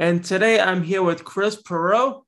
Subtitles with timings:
[0.00, 2.22] And today I'm here with Chris Perot.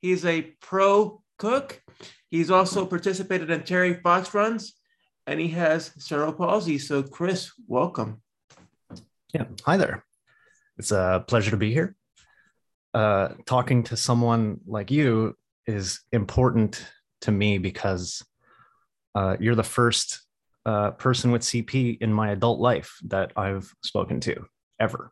[0.00, 1.82] He's a pro cook.
[2.30, 4.74] He's also participated in Terry Fox runs
[5.26, 6.78] and he has cerebral palsy.
[6.78, 8.22] So, Chris, welcome.
[9.34, 9.46] Yeah.
[9.64, 10.04] Hi there.
[10.78, 11.96] It's a pleasure to be here.
[12.94, 15.34] Uh, talking to someone like you
[15.66, 16.86] is important
[17.22, 18.24] to me because
[19.16, 20.20] uh, you're the first
[20.64, 24.46] uh, person with CP in my adult life that I've spoken to
[24.78, 25.10] ever.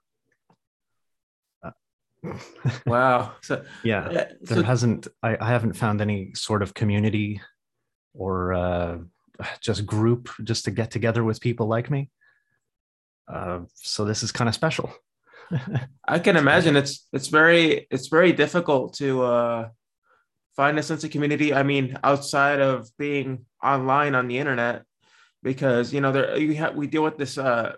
[2.86, 3.32] wow.
[3.42, 5.08] So yeah, there so, hasn't.
[5.22, 7.40] I, I, haven't found any sort of community
[8.14, 8.98] or uh,
[9.60, 12.10] just group just to get together with people like me.
[13.28, 14.92] Uh, so this is kind of special.
[16.08, 19.68] I can imagine it's it's very it's very difficult to uh,
[20.56, 21.52] find a sense of community.
[21.52, 24.84] I mean, outside of being online on the internet,
[25.42, 27.74] because you know there you have we deal with this uh,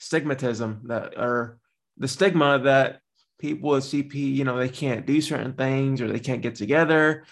[0.00, 1.58] stigmatism that or
[1.98, 3.01] the stigma that
[3.42, 7.24] people with CP, you know, they can't do certain things or they can't get together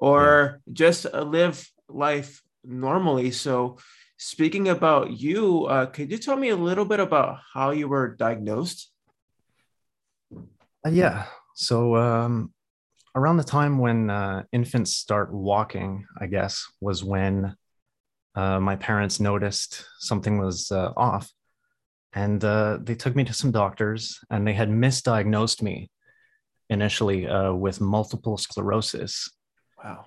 [0.00, 0.72] or yeah.
[0.72, 3.30] just live life normally.
[3.30, 3.76] So,
[4.16, 8.16] speaking about you, uh, could you tell me a little bit about how you were
[8.16, 8.90] diagnosed?
[10.34, 11.26] Uh, yeah.
[11.54, 12.54] So, um,
[13.14, 17.54] around the time when uh, infants start walking, I guess, was when
[18.34, 21.30] uh, my parents noticed something was uh, off
[22.18, 25.88] and uh, they took me to some doctors and they had misdiagnosed me
[26.68, 29.30] initially uh, with multiple sclerosis.
[29.82, 30.06] Wow.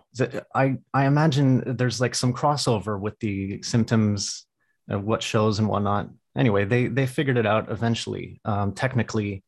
[0.54, 4.45] I i imagine there's like some crossover with the symptoms
[4.89, 6.09] of what shows and whatnot.
[6.36, 8.42] Anyway they they figured it out eventually.
[8.44, 9.44] Um, technically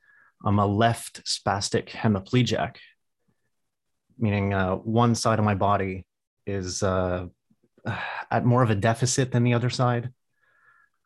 [0.45, 2.75] i'm a left spastic hemiplegic
[4.17, 6.05] meaning uh, one side of my body
[6.45, 7.25] is uh,
[8.35, 10.11] at more of a deficit than the other side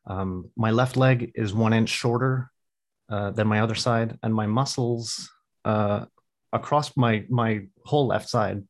[0.07, 2.49] um, my left leg is one inch shorter
[3.09, 5.29] uh, than my other side, and my muscles
[5.65, 6.05] uh,
[6.53, 8.63] across my my whole left side.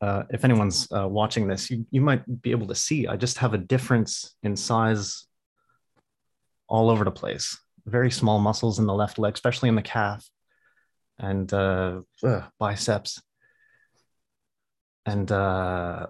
[0.00, 3.06] Uh, if anyone's uh, watching this, you you might be able to see.
[3.06, 5.26] I just have a difference in size
[6.68, 7.58] all over the place.
[7.86, 10.26] Very small muscles in the left leg, especially in the calf
[11.18, 13.22] and uh, ugh, biceps.
[15.04, 16.06] And uh,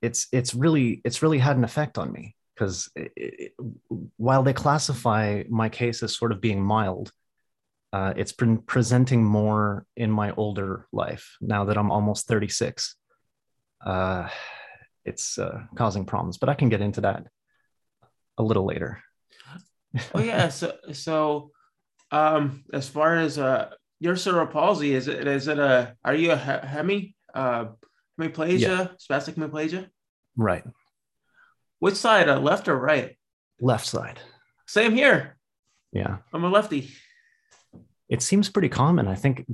[0.00, 2.90] it's it's really it's really had an effect on me because
[4.16, 7.12] while they classify my case as sort of being mild,
[7.92, 12.96] uh, it's been presenting more in my older life now that I'm almost 36.
[13.84, 14.28] Uh,
[15.04, 17.26] it's uh, causing problems, but I can get into that
[18.38, 19.02] a little later.
[20.14, 21.50] oh yeah, so so
[22.10, 23.70] um, as far as uh,
[24.00, 27.66] your cerebral palsy, is it is it a are you a hemi uh,
[28.18, 28.86] hemiplegia, yeah.
[28.98, 29.88] spastic hemiplegia?
[30.36, 30.64] Right.
[31.82, 33.16] Which side, uh, left or right?
[33.60, 34.20] Left side.
[34.68, 35.36] Same here.
[35.92, 36.18] Yeah.
[36.32, 36.92] I'm a lefty.
[38.08, 39.08] It seems pretty common.
[39.08, 39.44] I think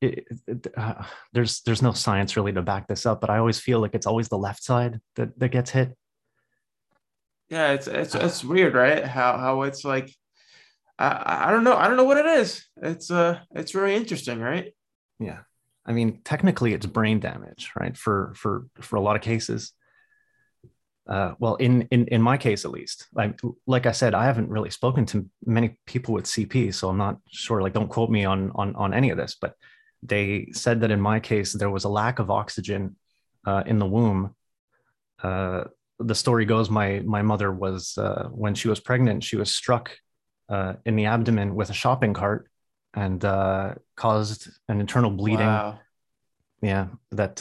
[0.00, 3.60] it, it, uh, there's there's no science really to back this up, but I always
[3.60, 5.96] feel like it's always the left side that, that gets hit.
[7.50, 9.04] Yeah, it's it's it's weird, right?
[9.04, 10.12] How how it's like
[10.98, 11.76] I I don't know.
[11.76, 12.66] I don't know what it is.
[12.82, 14.74] It's uh it's really interesting, right?
[15.20, 15.42] Yeah.
[15.86, 17.96] I mean, technically it's brain damage, right?
[17.96, 19.72] For for for a lot of cases
[21.08, 24.48] uh, well, in, in in my case at least, like like I said, I haven't
[24.48, 27.62] really spoken to many people with CP, so I'm not sure.
[27.62, 29.54] Like, don't quote me on on on any of this, but
[30.02, 32.96] they said that in my case there was a lack of oxygen
[33.46, 34.34] uh, in the womb.
[35.22, 35.64] Uh,
[36.00, 39.96] the story goes, my my mother was uh, when she was pregnant, she was struck
[40.48, 42.50] uh, in the abdomen with a shopping cart
[42.94, 45.46] and uh, caused an internal bleeding.
[45.46, 45.78] Wow.
[46.62, 47.40] Yeah, that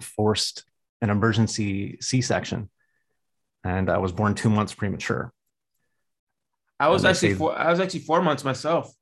[0.00, 0.64] forced
[1.00, 2.70] an emergency C-section,
[3.64, 5.32] and I was born two months premature.
[6.78, 8.92] I was actually four, I was actually four months myself.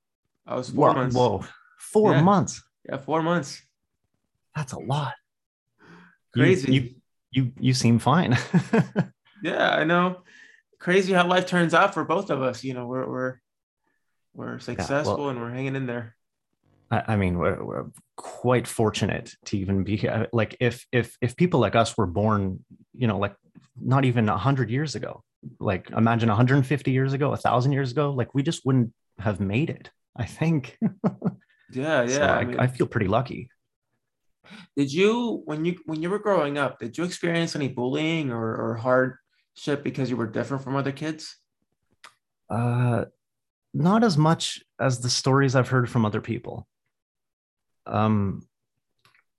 [0.47, 1.17] I was four whoa, months.
[1.17, 1.45] Whoa,
[1.79, 2.23] four yeah.
[2.23, 2.63] months.
[2.89, 3.61] Yeah, four months.
[4.55, 5.15] That's a lot.
[6.33, 6.73] Crazy.
[6.73, 6.95] You you
[7.31, 8.39] you, you seem fine.
[9.43, 10.23] yeah, I know.
[10.79, 12.63] Crazy how life turns out for both of us.
[12.63, 13.41] You know, we're we're
[14.35, 16.17] we're successful yeah, well, and we're hanging in there.
[16.91, 20.29] I, mean, we're, we're, quite fortunate to even be here.
[20.33, 22.65] Like, if if if people like us were born,
[22.95, 23.35] you know, like
[23.81, 25.23] not even a hundred years ago,
[25.59, 29.71] like imagine 150 years ago, a thousand years ago, like we just wouldn't have made
[29.71, 29.91] it.
[30.17, 30.79] I think.
[30.83, 31.03] yeah,
[31.73, 32.07] yeah.
[32.07, 33.51] So I, I, mean, I feel pretty lucky.
[34.77, 38.55] Did you, when you when you were growing up, did you experience any bullying or,
[38.57, 41.37] or hardship because you were different from other kids?
[42.51, 43.07] Uh,
[43.73, 46.69] not as much as the stories I've heard from other people
[47.87, 48.47] um,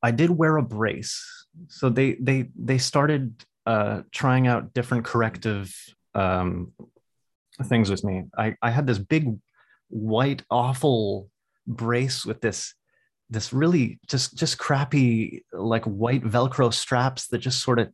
[0.02, 1.48] I did wear a brace.
[1.68, 5.74] So they they they started uh, trying out different corrective
[6.14, 6.74] um,
[7.64, 8.24] things with me.
[8.38, 9.38] I, I had this big
[9.90, 11.30] white awful
[11.68, 12.74] brace with this
[13.30, 17.90] this really just just crappy like white velcro straps that just sort of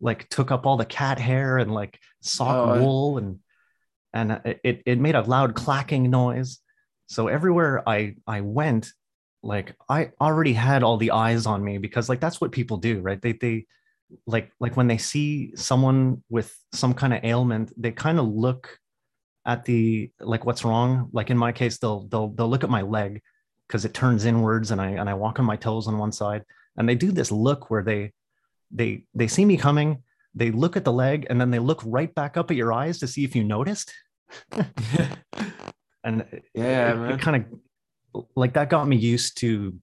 [0.00, 3.38] like took up all the cat hair and like sock oh, wool and
[4.12, 6.58] and it it made a loud clacking noise
[7.06, 8.92] so everywhere i i went
[9.46, 13.00] like i already had all the eyes on me because like that's what people do
[13.00, 13.20] right?
[13.20, 13.66] They they
[14.26, 18.78] like like when they see someone with some kind of ailment they kind of look
[19.44, 21.08] at the like what's wrong.
[21.12, 23.22] Like in my case they'll they'll they'll look at my leg
[23.66, 26.44] because it turns inwards and i and i walk on my toes on one side.
[26.76, 28.12] And they do this look where they
[28.70, 30.02] they they see me coming
[30.34, 32.98] they look at the leg and then they look right back up at your eyes
[32.98, 33.92] to see if you noticed.
[36.06, 37.58] And yeah it, it kind of
[38.34, 39.78] like that got me used to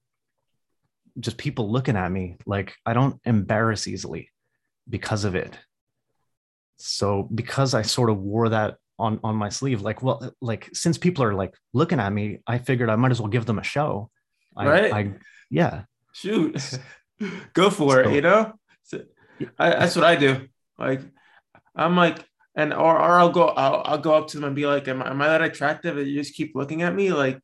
[1.20, 4.30] just people looking at me like I don't embarrass easily
[4.88, 5.56] because of it.
[6.76, 10.98] So because I sort of wore that on on my sleeve, like well, like since
[10.98, 13.64] people are like looking at me, I figured I might as well give them a
[13.64, 14.10] show.
[14.56, 14.92] I, right?
[14.92, 15.12] I,
[15.50, 15.84] yeah.
[16.12, 16.78] Shoot,
[17.54, 18.14] go for so, it.
[18.14, 18.52] You know,
[18.82, 19.02] so,
[19.58, 20.48] I, that's what I do.
[20.78, 21.00] Like
[21.74, 24.66] I'm like, and or or I'll go I'll, I'll go up to them and be
[24.66, 25.96] like, am, am I that attractive?
[25.96, 27.40] And you just keep looking at me like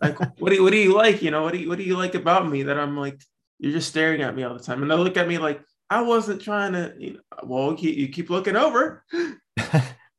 [0.00, 1.22] like what do you, what do you like?
[1.22, 3.20] You know what do you what do you like about me that i'm like
[3.58, 4.82] you're just staring at me all the time?
[4.82, 8.30] And they look at me like i wasn't trying to you know, well you keep
[8.30, 9.04] looking over.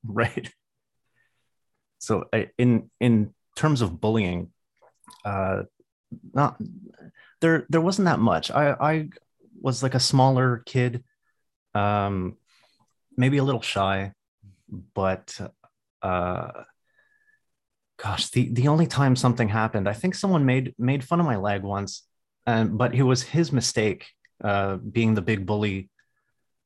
[0.06, 0.52] Right.
[2.00, 2.26] So
[2.58, 4.52] in in terms of bullying
[5.24, 5.64] uh
[6.34, 6.60] not
[7.40, 8.52] there there wasn't that much.
[8.52, 9.10] I i
[9.62, 11.04] was like a smaller kid
[11.74, 12.36] um
[13.16, 14.12] maybe a little shy
[14.94, 15.40] but
[16.02, 16.52] uh
[18.04, 21.38] gosh, the, the only time something happened, I think someone made made fun of my
[21.38, 22.04] leg once,
[22.46, 24.08] and but it was his mistake,
[24.44, 25.90] uh, being the big bully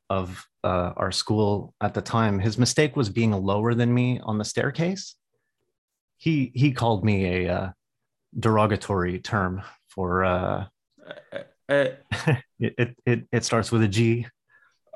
[0.09, 2.39] of uh, our school at the time.
[2.39, 5.15] His mistake was being lower than me on the staircase.
[6.17, 7.69] He he called me a uh,
[8.37, 10.65] derogatory term for uh,
[11.33, 11.37] uh,
[11.69, 11.87] uh
[12.59, 14.25] it, it, it it starts with a G.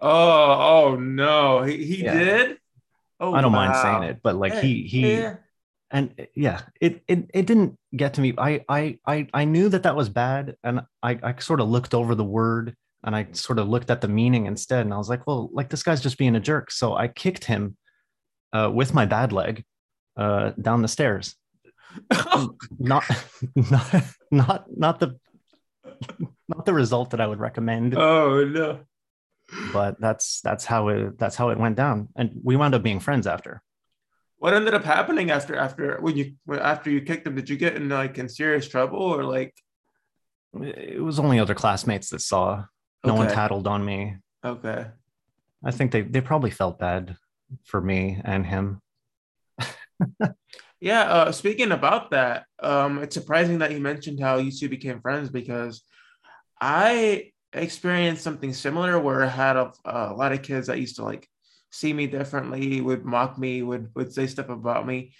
[0.02, 2.18] Oh oh no, he, he yeah.
[2.18, 2.58] did.
[3.20, 3.68] Oh, I don't wow.
[3.68, 5.14] mind saying it, but like he he.
[5.18, 5.36] Yeah
[5.92, 8.34] and eh, yeah it, it it didn't get to me.
[8.38, 11.94] I, I i i knew that that was bad and i i sort of looked
[11.94, 15.10] over the word and i sort of looked at the meaning instead and i was
[15.10, 16.72] like well like this guy's just being a jerk.
[16.72, 17.78] So i kicked him
[18.54, 19.64] uh, with my bad leg
[20.18, 21.36] uh, down the stairs.
[22.80, 23.04] Not
[23.56, 25.20] not not not the
[26.48, 27.98] not the result that i would recommend.
[27.98, 28.80] Oh no.
[29.74, 32.08] But that's that's how it that's how it went down.
[32.16, 33.62] And we wound up being friends after
[34.42, 37.36] what ended up happening after after when you after you kicked him?
[37.36, 39.54] Did you get in like in serious trouble or like?
[40.60, 42.66] It was only other classmates that saw.
[43.06, 43.20] No okay.
[43.20, 44.16] one tattled on me.
[44.44, 44.88] Okay.
[45.64, 47.18] I think they they probably felt bad
[47.66, 48.82] for me and him.
[50.80, 51.02] yeah.
[51.02, 55.30] Uh, speaking about that, um, it's surprising that you mentioned how you two became friends
[55.30, 55.84] because
[56.60, 61.04] I experienced something similar where I had a, a lot of kids that used to
[61.04, 61.30] like
[61.72, 65.14] see me differently, would mock me, would would say stuff about me.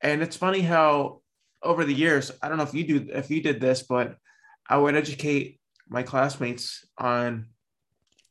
[0.00, 1.20] And it's funny how
[1.62, 4.16] over the years, I don't know if you do if you did this, but
[4.68, 7.46] I would educate my classmates on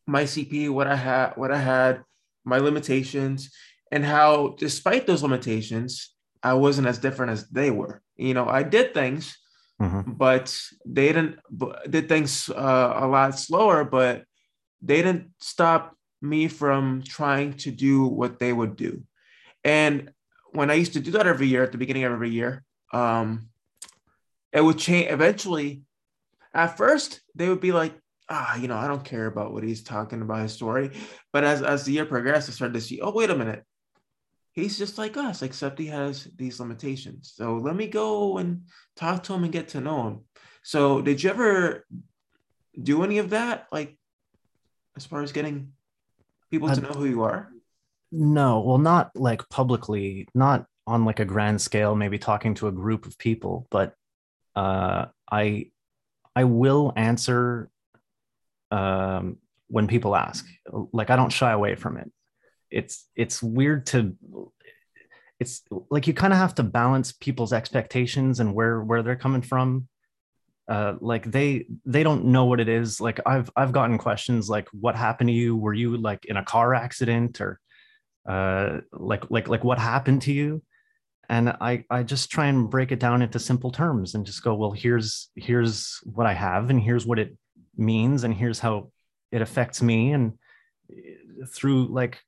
[0.05, 2.03] my CP, what I had, what I had,
[2.45, 3.51] my limitations,
[3.91, 8.01] and how despite those limitations, I wasn't as different as they were.
[8.15, 9.37] You know, I did things,
[9.81, 10.11] mm-hmm.
[10.13, 11.39] but they didn't
[11.89, 14.23] did things uh, a lot slower, but
[14.81, 19.03] they didn't stop me from trying to do what they would do.
[19.63, 20.11] And
[20.51, 23.49] when I used to do that every year at the beginning of every year, um,
[24.51, 25.83] it would change eventually.
[26.53, 27.93] At first, they would be like,
[28.29, 30.91] ah, you know, I don't care about what he's talking about his story.
[31.31, 33.63] But as, as the year progressed, I started to see, oh, wait a minute.
[34.53, 37.31] He's just like us, except he has these limitations.
[37.35, 38.63] So let me go and
[38.95, 40.19] talk to him and get to know him.
[40.63, 41.85] So did you ever
[42.81, 43.67] do any of that?
[43.71, 43.97] Like
[44.95, 45.73] as far as getting
[46.51, 47.49] people to know who you are?
[48.11, 52.71] No, well, not like publicly, not on like a grand scale, maybe talking to a
[52.71, 53.93] group of people, but
[54.55, 55.71] uh, I
[56.35, 57.69] I will answer
[58.71, 59.37] um,
[59.67, 60.45] when people ask.
[60.93, 62.11] Like I don't shy away from it.
[62.71, 64.15] It's it's weird to
[65.39, 69.41] it's like you kind of have to balance people's expectations and where where they're coming
[69.41, 69.87] from
[70.67, 72.99] uh, like they they don't know what it is.
[72.99, 75.55] Like i've i've gotten questions like what happened to you?
[75.55, 77.59] Were you like in a car accident or
[78.27, 80.61] uh, like like like what happened to you?
[81.29, 84.55] And i i just try and break it down into simple terms and just go
[84.55, 87.37] well here's here's what i have and here's what it
[87.75, 88.91] means and here's how
[89.31, 90.13] it affects me.
[90.13, 90.33] And
[91.47, 92.19] through like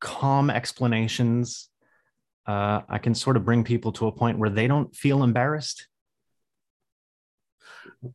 [0.00, 1.68] calm explanations
[2.46, 5.86] uh, I can sort of bring people to a point where they don't feel embarrassed.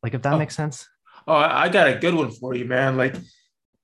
[0.04, 0.38] Like if that Oh.
[0.40, 0.88] makes sense.
[1.28, 2.98] Oh, I got a good one for you, man.
[2.98, 3.16] Like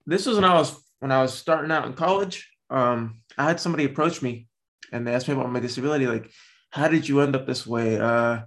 [0.06, 2.50] this was when I was when I was starting out in college.
[2.70, 4.48] Um, I had somebody approach me
[4.92, 6.06] and they asked me about my disability.
[6.08, 6.30] Like,
[6.70, 8.00] how did you end up this way?
[8.00, 8.42] Uh,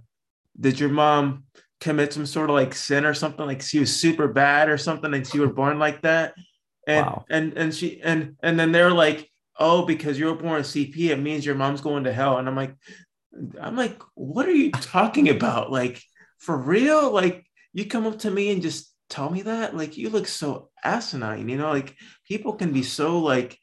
[0.59, 1.43] did your mom
[1.81, 3.45] commit some sort of like sin or something?
[3.45, 6.33] Like she was super bad or something, and she were born like that.
[6.87, 7.25] And Wow.
[7.29, 11.09] and and she and and then they're like, oh, because you were born a CP,
[11.09, 12.37] it means your mom's going to hell.
[12.37, 12.75] And I'm like,
[13.59, 15.71] I'm like, what are you talking about?
[15.71, 16.01] Like,
[16.37, 17.11] for real?
[17.11, 19.75] Like, you come up to me and just tell me that?
[19.75, 21.69] Like, you look so asinine, you know?
[21.71, 21.95] Like,
[22.27, 23.57] people can be so like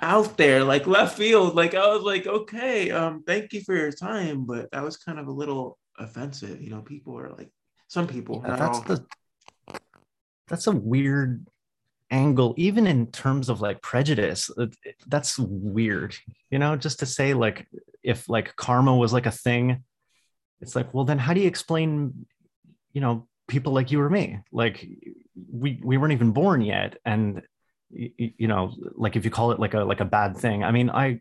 [0.00, 1.54] out there, like left field.
[1.54, 5.18] Like, I was like, okay, um, thank you for your time, but that was kind
[5.18, 6.60] of a little offensive.
[6.62, 7.50] You know, people are like,
[7.88, 8.84] some people, Yeah, that's all.
[8.84, 9.06] the
[10.48, 11.46] that's a weird
[12.10, 14.50] angle even in terms of like prejudice
[15.06, 16.14] that's weird
[16.50, 17.66] you know just to say like
[18.02, 19.82] if like karma was like a thing
[20.62, 22.26] it's like well then how do you explain
[22.92, 24.38] you know people like you or me?
[24.50, 24.86] Like
[25.50, 26.96] we we weren't even born yet.
[27.04, 27.42] And
[27.94, 30.88] you know like if you call it like a like a bad thing i mean
[30.88, 31.20] i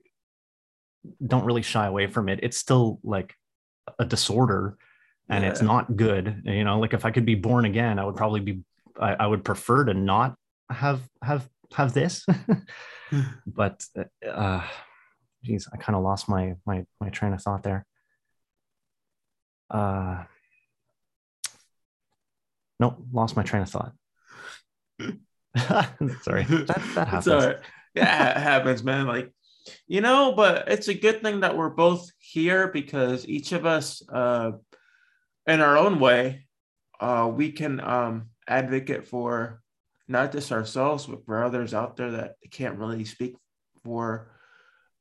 [1.27, 2.39] don't really shy away from it.
[2.43, 3.35] It's still like
[3.99, 4.77] a disorder
[5.27, 6.43] and it's not good.
[6.45, 8.61] You know like if i could be born again i would probably be
[8.99, 10.35] i, I would prefer to not
[10.69, 12.25] have have have this.
[13.45, 13.83] But
[14.25, 14.65] uh
[15.43, 17.85] geez i kind of lost my my my train of thought there
[19.71, 20.23] uh
[22.79, 23.93] nope lost my train of thought
[26.21, 27.57] sorry that, that happens right.
[27.93, 29.07] Yeah, it happens, man.
[29.07, 29.31] Like,
[29.87, 34.01] you know, but it's a good thing that we're both here because each of us,
[34.09, 34.51] uh,
[35.47, 36.47] in our own way,
[36.99, 39.61] uh, we can um, advocate for
[40.07, 43.35] not just ourselves, but for others out there that can't really speak
[43.83, 44.31] for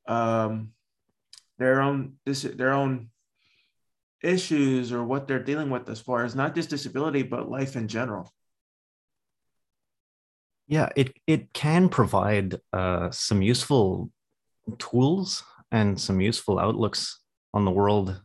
[0.07, 0.71] um,
[1.57, 3.09] their own this their own
[4.23, 7.87] issues or what they're dealing with as far as not just disability but life in
[7.87, 8.31] general.
[10.67, 14.09] yeah it it can provide uh, some useful
[14.77, 17.19] tools and some useful outlooks
[17.53, 18.21] on the world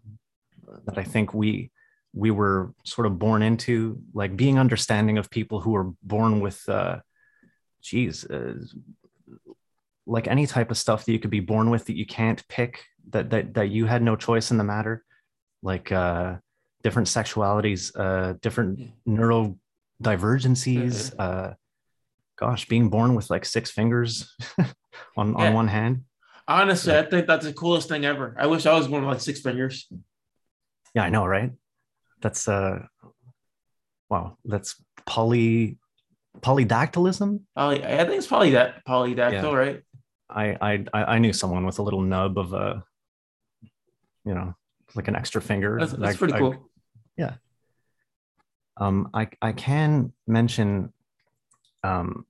[0.84, 1.70] that i think we
[2.12, 6.68] we were sort of born into like being understanding of people who are born with
[6.68, 6.98] uh
[7.82, 8.54] geez uh,
[10.06, 12.84] like any type of stuff that you could be born with that you can't pick
[13.10, 15.04] that that, that you had no choice in the matter
[15.72, 16.36] like uh
[16.84, 18.88] different sexualities uh different Yeah.
[20.02, 21.54] neurodivergencies uh
[22.38, 24.34] gosh being born with like six fingers
[25.16, 25.48] on Yeah.
[25.48, 25.94] on one hand
[26.48, 28.36] Honestly, I think that's the coolest thing ever.
[28.38, 29.74] I wish I was born with like six fingers.
[30.94, 31.50] yeah i know right
[32.22, 32.76] that's uh
[34.10, 34.70] wow that's
[35.06, 35.78] poly
[36.46, 39.78] polydactylism Poly, I think it's probably that polydactyl, right?
[40.30, 40.72] I I
[41.14, 42.84] I knew someone with a little nub of a,
[44.28, 44.48] you know,
[44.94, 45.76] like an extra finger.
[45.80, 46.70] That's, that's I- pretty I- cool.
[48.78, 50.92] um, I I can mention,
[51.82, 52.26] um,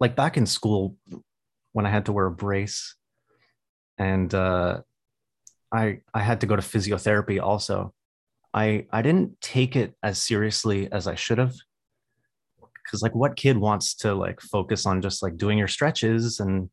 [0.00, 0.96] like back in school,
[1.72, 2.94] when I had to wear a brace,
[3.98, 4.82] and uh,
[5.72, 7.94] I I had to go to physiotherapy also.
[8.52, 11.54] I I didn't take it as seriously as I should have,
[12.84, 16.68] because like what kid wants to like focus on just like doing your stretches and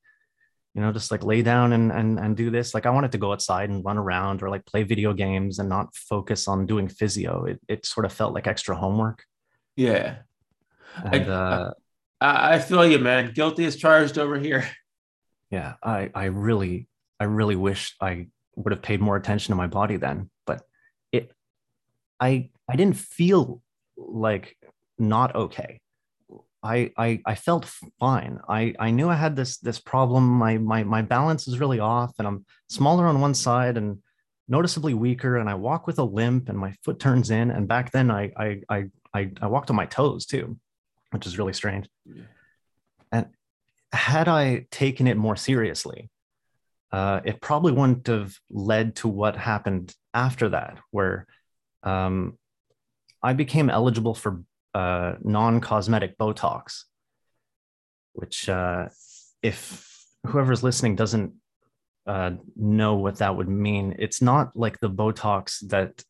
[0.73, 3.17] you know just like lay down and and and do this like i wanted to
[3.17, 6.87] go outside and run around or like play video games and not focus on doing
[6.87, 9.23] physio it, it sort of felt like extra homework
[9.75, 10.17] Yeah.
[11.03, 11.71] and I- uh
[12.21, 13.31] I, I feel you, man.
[13.33, 14.63] Guilty as charged over here.
[15.49, 16.87] yeah i i really
[17.19, 20.61] i really wish i would have paid more attention to my body then but
[21.11, 21.31] it
[22.19, 23.61] i i didn't feel
[23.97, 24.55] like
[24.99, 25.79] not okay
[26.63, 27.65] I, I I felt
[27.99, 28.39] fine.
[28.47, 30.27] I I knew I had this this problem.
[30.27, 33.97] My my my balance is really off, and I'm smaller on one side and
[34.47, 35.37] noticeably weaker.
[35.37, 37.49] And I walk with a limp, and my foot turns in.
[37.49, 40.57] And back then, I I I I, I walked on my toes too,
[41.11, 41.89] which is really strange.
[43.11, 43.27] And
[43.91, 46.09] had I taken it more seriously,
[46.91, 51.25] uh, it probably wouldn't have led to what happened after that, where
[51.83, 52.37] um,
[53.23, 56.83] I became eligible for uh, non-cosmetic Botox,
[58.13, 58.87] which, uh,
[59.41, 59.87] if
[60.27, 61.33] whoever's listening doesn't
[62.07, 66.03] uh, know what that would mean, it's not like the Botox that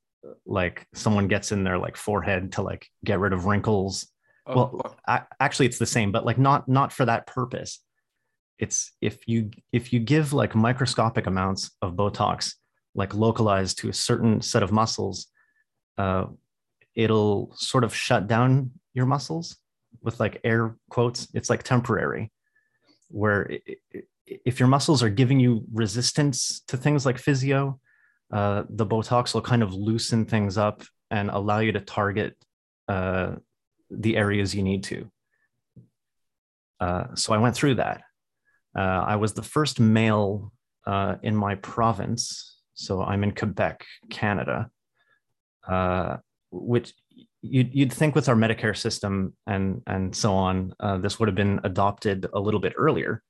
[0.45, 4.07] like someone gets in their like forehead to like get rid of wrinkles.
[4.45, 7.79] Oh, Well, a- actually, it's the same, but like not not for that purpose.
[8.59, 12.53] It's if you if you give like microscopic amounts of Botox,
[12.93, 15.27] like localized to a certain set of muscles,
[15.97, 16.25] uh,
[16.95, 19.57] it'll sort of shut down your muscles
[20.01, 21.27] with like air quotes.
[21.33, 22.31] It's like temporary,
[23.09, 24.07] where it, it-
[24.45, 27.79] if your muscles are giving you resistance to things like physio,
[28.31, 32.37] uh, the Botox will kind of loosen things up and allow you to target
[32.87, 33.35] uh,
[33.89, 35.11] the areas you need to.
[36.79, 38.01] Uh, so I went through that.
[38.77, 40.53] Uh, I was the first male
[40.87, 42.57] uh, in my province.
[42.73, 44.69] So I'm in Quebec, Canada,
[45.67, 46.17] uh,
[46.51, 46.93] which
[47.41, 51.59] you'd, you'd think with our Medicare system and, and so on, this would have been
[51.63, 53.23] adopted a little bit earlier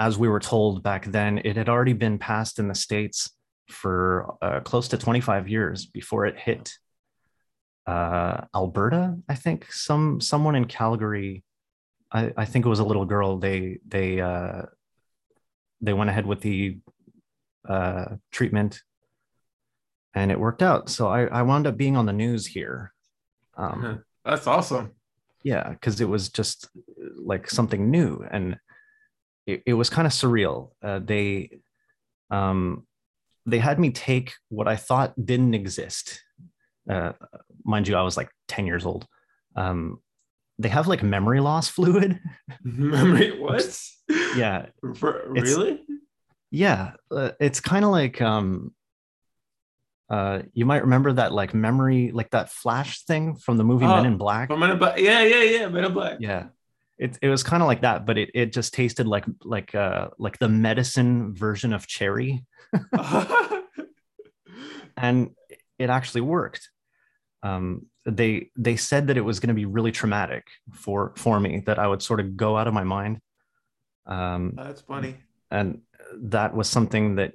[0.00, 3.30] as we were told back then, it had already been passed in the States
[3.68, 6.72] for uh, close to 25 years before it hit
[7.86, 9.18] uh, Alberta.
[9.28, 11.44] I think some someone in Calgary,
[12.10, 13.36] I, I think it was a little girl.
[13.36, 14.62] They they uh,
[15.82, 16.78] they went ahead with the
[17.68, 18.80] uh, treatment,
[20.14, 20.88] and it worked out.
[20.88, 22.92] So I, I wound up being on the news here.
[23.56, 24.92] Um, That's awesome.
[25.42, 26.68] Yeah, because it was just
[27.16, 28.58] like something new and
[29.46, 30.70] it, it was kind of surreal.
[30.82, 31.50] Uh, they
[32.30, 32.86] um,
[33.46, 36.22] they had me take what I thought didn't exist.
[36.88, 37.12] Uh,
[37.64, 39.06] mind you, I was like 10 years old.
[39.56, 40.00] Um,
[40.58, 42.20] they have like memory loss fluid.
[42.62, 43.80] Memory what?
[44.36, 44.66] Yeah.
[44.96, 45.82] For, really?
[46.50, 46.92] Yeah.
[47.10, 48.74] Uh, it's kind of like um,
[50.10, 53.96] uh, you might remember that like memory, like that flash thing from the movie oh,
[53.96, 54.48] Men in Black.
[54.48, 54.98] From Men in Black.
[54.98, 55.68] Yeah, yeah, yeah.
[55.68, 56.18] Men in Black.
[56.20, 56.48] Yeah
[57.00, 60.08] it, it was kind of like that, but it, it just tasted like like uh
[60.18, 62.44] like the medicine version of cherry.
[64.98, 65.30] and
[65.78, 66.68] it actually worked.
[67.42, 71.62] Um, they they said that it was going to be really traumatic for for me
[71.64, 73.22] that I would sort of go out of my mind.
[74.04, 75.16] Um, That's funny.
[75.50, 75.80] And
[76.16, 77.32] that was something that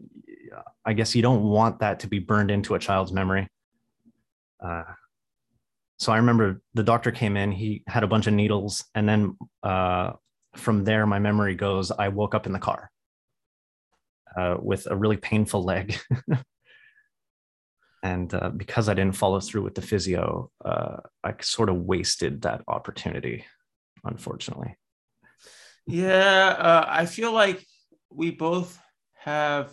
[0.85, 3.47] I guess you don't want that to be burned into a child's memory.
[4.63, 4.83] Uh,
[5.97, 9.37] so I remember the doctor came in, he had a bunch of needles, and then
[9.63, 10.11] uh,
[10.55, 12.91] from there, my memory goes, I woke up in the car
[14.37, 15.97] uh, with a really painful leg.
[18.03, 22.41] and uh, because I didn't follow through with the physio, uh, I sort of wasted
[22.41, 23.45] that opportunity,
[24.03, 24.75] unfortunately.
[25.87, 27.65] Yeah, uh, I feel like
[28.11, 28.79] we both
[29.13, 29.71] have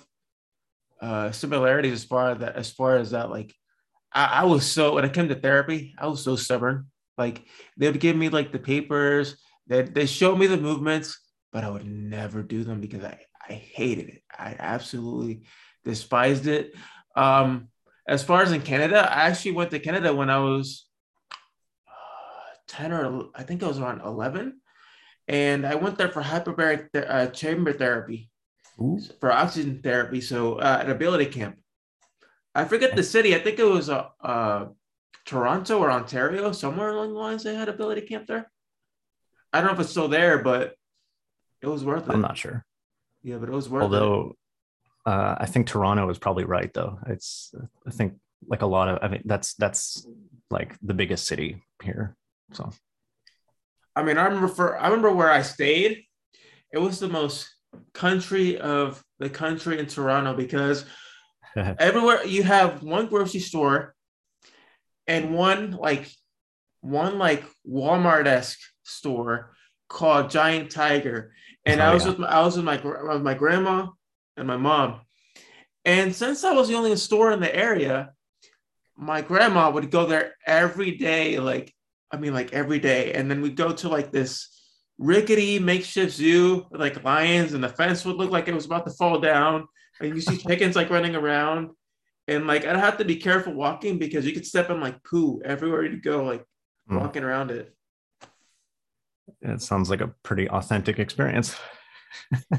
[1.02, 3.52] uh, similarities as far as that, as far as that, like
[4.12, 6.86] I, I, was so when it came to therapy, I was so stubborn.
[7.18, 7.44] Like
[7.76, 9.36] they would give me like the papers,
[9.66, 11.18] they, they showed me the movements,
[11.52, 14.22] but I would never do them because I, I hated it.
[14.32, 15.42] I absolutely
[15.84, 16.72] despised it.
[17.16, 17.68] Um,
[18.06, 20.86] as far as in Canada, I actually went to Canada when I was
[21.88, 24.60] uh, 10 or I think I was around 11.
[25.28, 28.30] And I went there for hyperbaric th- uh, chamber therapy,
[28.82, 29.00] Ooh.
[29.20, 30.20] for oxygen therapy.
[30.20, 31.56] So uh, at ability camp.
[32.54, 33.34] I forget the city.
[33.34, 34.66] I think it was uh, uh,
[35.24, 37.42] Toronto or Ontario, somewhere along the lines.
[37.44, 38.50] They had ability camp there.
[39.52, 40.74] I don't know if it's still there, but
[41.62, 42.12] it was worth it.
[42.12, 42.64] I'm not sure.
[43.22, 44.36] Yeah, but it was worth Although,
[45.06, 45.10] it.
[45.10, 46.98] Uh, I think Toronto is probably right though.
[47.08, 47.54] It's
[47.86, 48.14] I think
[48.46, 50.06] like a lot of I mean that's that's
[50.50, 52.16] like the biggest city here.
[52.52, 52.70] So
[53.96, 56.04] I mean I remember for I remember where I stayed.
[56.72, 57.52] It was the most
[57.92, 60.84] country of the country in Toronto because
[61.56, 63.94] Everywhere you have one grocery store
[65.06, 66.10] and one like
[66.80, 69.54] one like Walmart esque store
[69.88, 71.34] called Giant Tiger,
[71.66, 72.10] and oh, I was yeah.
[72.10, 73.88] with my, I was with my with my grandma
[74.36, 75.02] and my mom,
[75.84, 78.12] and since I was the only store in the area,
[78.96, 81.72] my grandma would go there every day, like
[82.10, 84.48] I mean like every day, and then we'd go to like this
[84.98, 88.92] rickety makeshift zoo, like lions, and the fence would look like it was about to
[88.92, 89.66] fall down
[90.00, 91.70] and you see chickens like running around.
[92.28, 95.40] And like I'd have to be careful walking because you could step in like poo
[95.44, 96.44] everywhere you go, like
[96.90, 97.00] mm.
[97.00, 97.74] walking around it.
[99.40, 101.56] It sounds like a pretty authentic experience.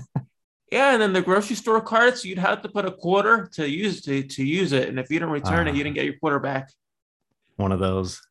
[0.71, 4.01] yeah, and then the grocery store carts, you'd have to put a quarter to use
[4.01, 4.89] to, to use it.
[4.89, 6.69] And if you didn't return uh, it, you didn't get your quarter back.
[7.55, 8.21] One of those.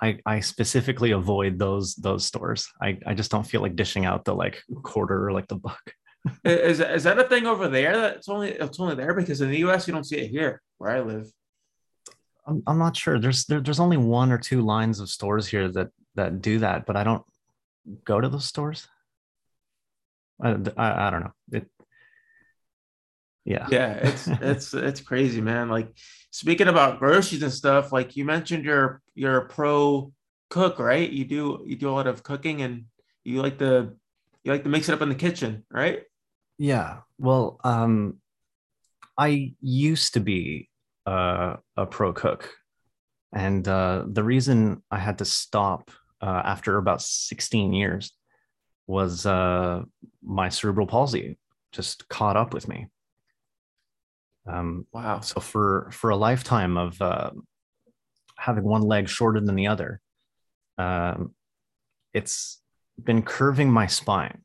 [0.00, 2.68] I, I specifically avoid those those stores.
[2.82, 5.80] I, I just don't feel like dishing out the like quarter or like the buck
[6.44, 9.58] is, is that a thing over there that's only it's only there because in the
[9.58, 11.30] US you don't see it here where I live.
[12.46, 13.18] I'm, I'm not sure.
[13.18, 16.86] There's there, there's only one or two lines of stores here that that do that,
[16.86, 17.22] but I don't
[18.04, 18.88] go to those stores.
[20.42, 21.32] I, I, I don't know.
[21.52, 21.68] It
[23.44, 23.66] yeah.
[23.70, 25.68] Yeah, it's it's it's crazy, man.
[25.68, 25.88] Like
[26.34, 30.12] speaking about groceries and stuff, like you mentioned you're you're a pro
[30.50, 31.08] cook, right?
[31.08, 32.86] You do you do a lot of cooking and
[33.22, 33.92] you like to
[34.42, 36.02] you like to mix it up in the kitchen, right?
[36.58, 36.98] Yeah.
[37.18, 38.18] Well, um,
[39.16, 40.68] I used to be
[41.06, 42.50] uh, a pro cook.
[43.32, 48.12] And uh, the reason I had to stop uh, after about 16 years
[48.88, 49.82] was uh,
[50.22, 51.38] my cerebral palsy
[51.72, 52.88] just caught up with me.
[54.46, 55.20] Um, Wow.
[55.20, 57.30] so for for a lifetime of uh,
[58.36, 60.00] having one leg shorter than the other,
[60.78, 61.34] um,
[62.12, 62.60] it's
[63.02, 64.42] been curving my spine.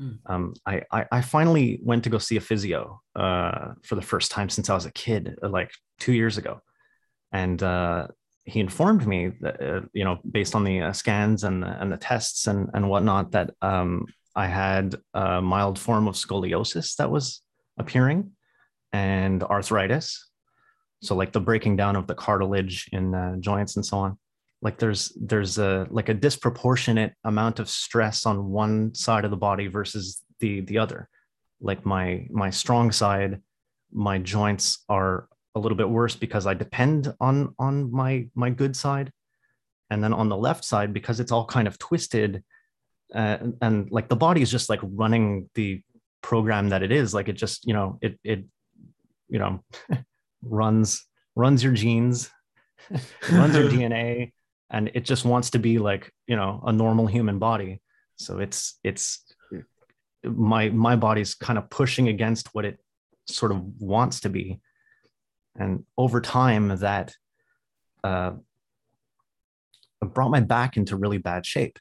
[0.00, 0.18] Mm.
[0.26, 4.30] Um, I, I I finally went to go see a physio uh, for the first
[4.30, 6.60] time since I was a kid, uh, like two years ago,
[7.32, 8.08] and uh,
[8.44, 11.90] he informed me that uh, you know based on the uh, scans and the, and
[11.92, 17.10] the tests and and whatnot that um, I had a mild form of scoliosis that
[17.10, 17.42] was
[17.78, 18.32] appearing
[18.96, 20.30] and arthritis.
[21.02, 24.18] So like the breaking down of the cartilage in uh, joints and so on.
[24.62, 29.36] Like there's there's a like a disproportionate amount of stress on one side of the
[29.36, 31.08] body versus the the other.
[31.60, 33.42] Like my my strong side,
[33.92, 38.74] my joints are a little bit worse because I depend on on my my good
[38.74, 39.12] side,
[39.90, 42.42] and then on the left side because it's all kind of twisted,
[43.14, 45.82] uh, and, and like the body is just like running the
[46.22, 47.12] program that it is.
[47.12, 48.46] Like it just you know it it
[49.28, 49.62] you know
[50.42, 52.30] runs runs your genes
[53.30, 54.32] runs your dna
[54.70, 57.80] and it just wants to be like you know a normal human body.
[58.16, 59.24] So it's it's
[60.24, 62.78] my my body's kind of pushing against what it
[63.26, 64.60] sort of wants to be.
[65.58, 67.14] And over time that
[68.02, 68.32] uh
[70.00, 71.78] brought my back into really bad shape.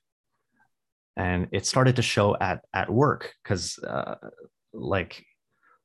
[1.18, 4.16] And it started to show at at work because uh
[4.74, 5.26] like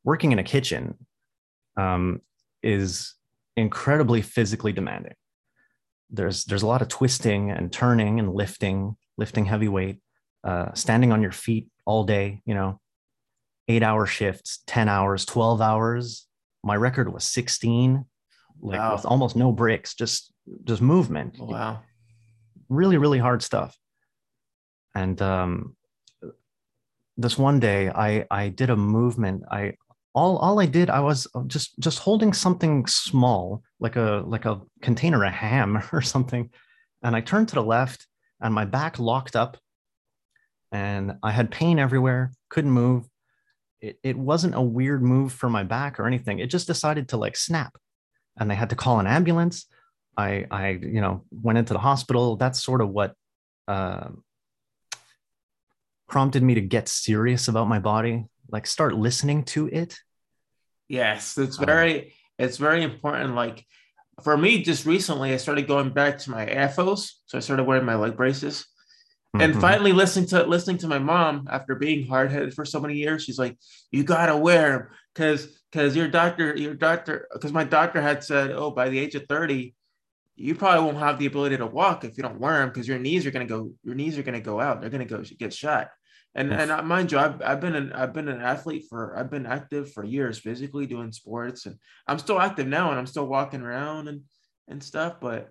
[0.04, 0.98] working in a kitchen
[1.80, 2.20] um,
[2.62, 3.14] is
[3.56, 5.14] incredibly physically demanding.
[6.10, 9.98] There's there's a lot of twisting and turning and lifting, lifting heavy weight,
[10.44, 12.42] uh, standing on your feet all day.
[12.44, 12.80] You know,
[13.68, 16.26] eight hour shifts, ten hours, twelve hours.
[16.64, 18.04] My record was sixteen,
[18.60, 18.94] like Wow.
[18.94, 20.32] with almost no breaks, just
[20.64, 21.38] just movement.
[21.38, 21.80] Wow.
[22.68, 23.76] Really, really hard stuff.
[24.94, 25.76] And um,
[27.16, 29.44] this one day, I I did a movement.
[29.50, 29.74] I
[30.14, 34.60] all all I did I was just just holding something small like a like a
[34.82, 36.50] container of ham or something
[37.02, 38.06] and I turned to the left
[38.40, 39.56] and my back locked up
[40.72, 43.08] and I had pain everywhere couldn't move.
[43.80, 46.38] It, it wasn't a weird move for my back or anything.
[46.38, 47.76] It just decided to like snap
[48.38, 49.66] and they had to call an ambulance.
[50.16, 52.36] I I you know went into the hospital.
[52.36, 53.14] That's sort of what
[53.68, 54.08] uh,
[56.08, 59.98] prompted me to get serious about my body like start listening to it
[60.88, 63.36] Yes, it's Um, very it's very important.
[63.36, 63.64] Like
[64.24, 67.84] for me, just recently, I started going back to my AFOs, so I started wearing
[67.86, 68.66] my leg braces.
[69.38, 69.60] And Mhm.
[69.60, 73.22] finally, listening to listening to my mom after being hard headed for so many years,
[73.22, 73.56] she's like,
[73.92, 78.50] "You gotta wear them because because your doctor your doctor because my doctor had said,
[78.50, 79.76] oh, by the age of thirty,
[80.34, 82.98] you probably won't have the ability to walk if you don't wear them because your
[82.98, 84.80] knees are gonna go your knees are gonna go out.
[84.80, 85.90] They're gonna go get shot."
[86.34, 89.30] And and uh, mind you, I've, I've been an I've been an athlete for I've
[89.30, 93.26] been active for years, physically doing sports, and I'm still active now, and I'm still
[93.26, 94.22] walking around and
[94.68, 95.16] and stuff.
[95.20, 95.50] But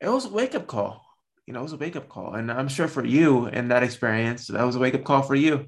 [0.00, 1.04] it was a wake up call.
[1.46, 3.82] You know, it was a wake up call, and I'm sure for you in that
[3.84, 5.66] experience, that was a wake up call for you.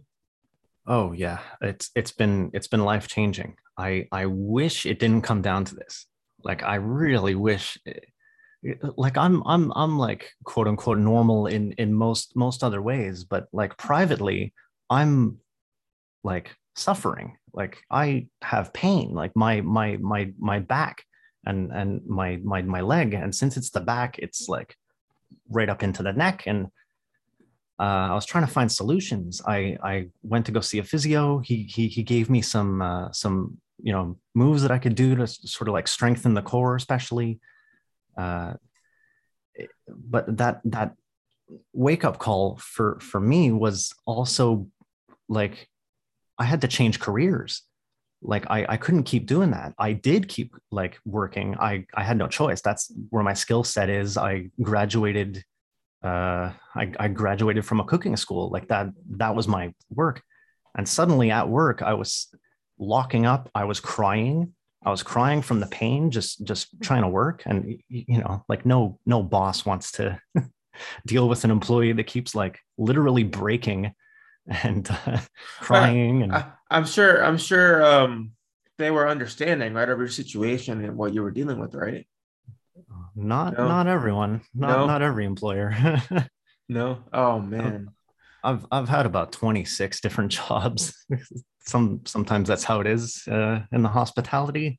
[0.87, 3.57] Oh yeah, it's it's been it's been life changing.
[3.79, 6.07] I I wish it didn't come down to this.
[6.43, 7.79] Like I really wish.
[7.85, 8.07] it-
[8.97, 13.47] like I'm I'm I'm like quote unquote normal in in most most other ways, but
[13.53, 14.53] like privately,
[14.91, 15.39] I'm
[16.25, 17.37] like suffering.
[17.53, 19.15] Like I have pain.
[19.15, 21.03] Like my my my my back
[21.45, 24.77] and and my my my leg, and since it's the back, it's like
[25.51, 26.69] right up into the neck and
[27.79, 29.43] uh, I was trying to find solutions.
[29.47, 31.41] I I went to go see a physio.
[31.41, 35.15] He he he gave me some uh, some you know moves that I could do
[35.17, 37.39] to sort of like strengthen the core, especially.
[38.17, 38.55] Uh,
[39.89, 40.95] but that that
[41.73, 44.69] wake up call for for me was also
[45.29, 45.69] like
[46.39, 47.63] I had to change careers.
[48.23, 49.75] Like I I couldn't keep doing that.
[49.79, 51.57] I did keep like working.
[51.59, 52.61] I I had no choice.
[52.61, 54.17] That's where my skill set is.
[54.17, 55.45] I graduated
[56.03, 60.23] uh, I, I graduated from a cooking school like that that was my work
[60.77, 62.29] and suddenly at work i was
[62.79, 64.53] locking up i was crying
[64.87, 68.65] i was crying from the pain just just trying to work and you know like
[68.65, 70.19] no no boss wants to
[71.07, 73.93] deal with an employee that keeps like literally breaking
[74.47, 75.19] and uh,
[75.61, 78.33] crying and I, I'm sure I'm sure um,
[78.79, 82.07] they were understanding right of your situation and what you were dealing with, right?
[83.15, 83.67] not No.
[83.67, 84.87] not everyone not No.
[84.87, 85.75] not every employer
[86.69, 87.05] No.
[87.13, 87.91] Oh man.
[88.47, 90.95] I've I've had about 26 different jobs.
[91.61, 94.79] Some sometimes that's how it is uh, in the hospitality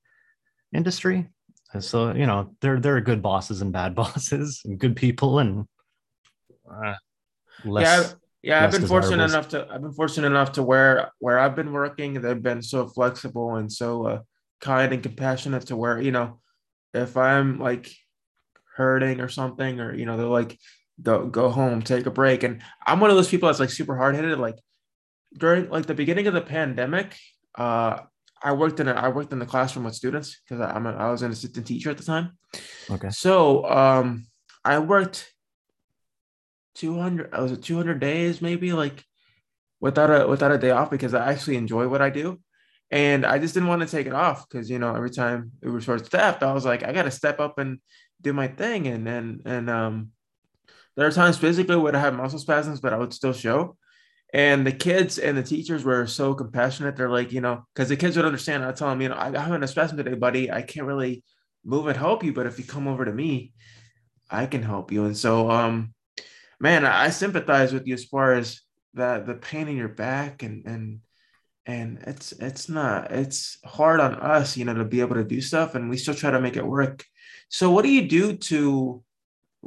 [0.73, 1.27] industry.
[1.79, 5.65] So you know there there are good bosses and bad bosses, and good people and
[6.69, 6.95] uh,
[7.65, 7.83] less.
[7.83, 11.55] Yeah, Yeah, I've been fortunate enough to I've been fortunate enough to where where I've
[11.55, 14.19] been working, they've been so flexible and so uh,
[14.61, 16.39] kind and compassionate to where, you know,
[16.93, 17.91] if I'm like
[18.75, 20.57] hurting or something, or you know, they're like,
[21.01, 22.43] go go home, take a break.
[22.43, 24.39] And I'm one of those people that's like super hard headed.
[24.39, 24.57] Like
[25.37, 27.17] during like the beginning of the pandemic,
[27.55, 27.99] uh,
[28.41, 31.11] I worked in a, I worked in the classroom with students because I'm a, I
[31.11, 32.37] was an assistant teacher at the time.
[32.89, 33.09] Okay.
[33.09, 34.27] So um,
[34.63, 35.31] I worked
[36.75, 37.33] 200.
[37.33, 39.03] I was it 200 days maybe like
[39.79, 42.39] without a without a day off because I actually enjoy what I do.
[42.89, 45.69] And I just didn't want to take it off because you know every time it
[45.69, 47.79] was short staffed, I was like, I got to step up and
[48.21, 48.87] do my thing.
[48.87, 50.11] And and and um,
[50.97, 53.77] there are times physically where I have muscle spasms, but I would still show.
[54.33, 56.97] And the kids and the teachers were so compassionate.
[56.97, 58.65] They're like, you know, because the kids would understand.
[58.65, 60.51] I tell them, you know, I, I'm having a spasm today, buddy.
[60.51, 61.23] I can't really
[61.63, 63.53] move and help you, but if you come over to me,
[64.29, 65.05] I can help you.
[65.05, 65.93] And so, um,
[66.59, 68.59] man, I, I sympathize with you as far as
[68.93, 70.99] the the pain in your back and and
[71.67, 75.41] and it's it's not it's hard on us, you know, to be able to do
[75.41, 77.05] stuff, and we still try to make it work.
[77.49, 79.03] So, what do you do to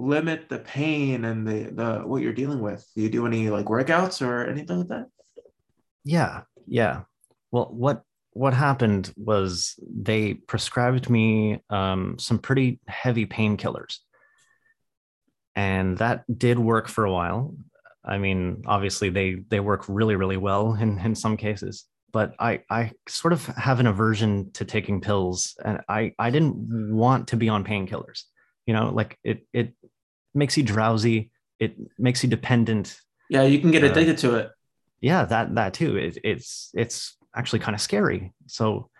[0.00, 2.84] limit the pain and the the what you're dealing with?
[2.96, 5.06] Do you do any like workouts or anything like that?
[6.04, 7.02] Yeah, yeah.
[7.50, 13.98] Well, what what happened was they prescribed me um, some pretty heavy painkillers,
[15.54, 17.54] and that did work for a while.
[18.04, 22.62] I mean, obviously they they work really really well in in some cases, but I
[22.70, 27.36] I sort of have an aversion to taking pills, and I I didn't want to
[27.36, 28.22] be on painkillers.
[28.70, 29.68] You know, like it it
[30.32, 32.86] makes you drowsy, it makes you dependent.
[33.28, 34.46] Yeah, you can get Uh, addicted to it.
[35.00, 35.96] Yeah, that that too.
[35.96, 38.32] It, it's it's actually kind of scary.
[38.46, 38.90] So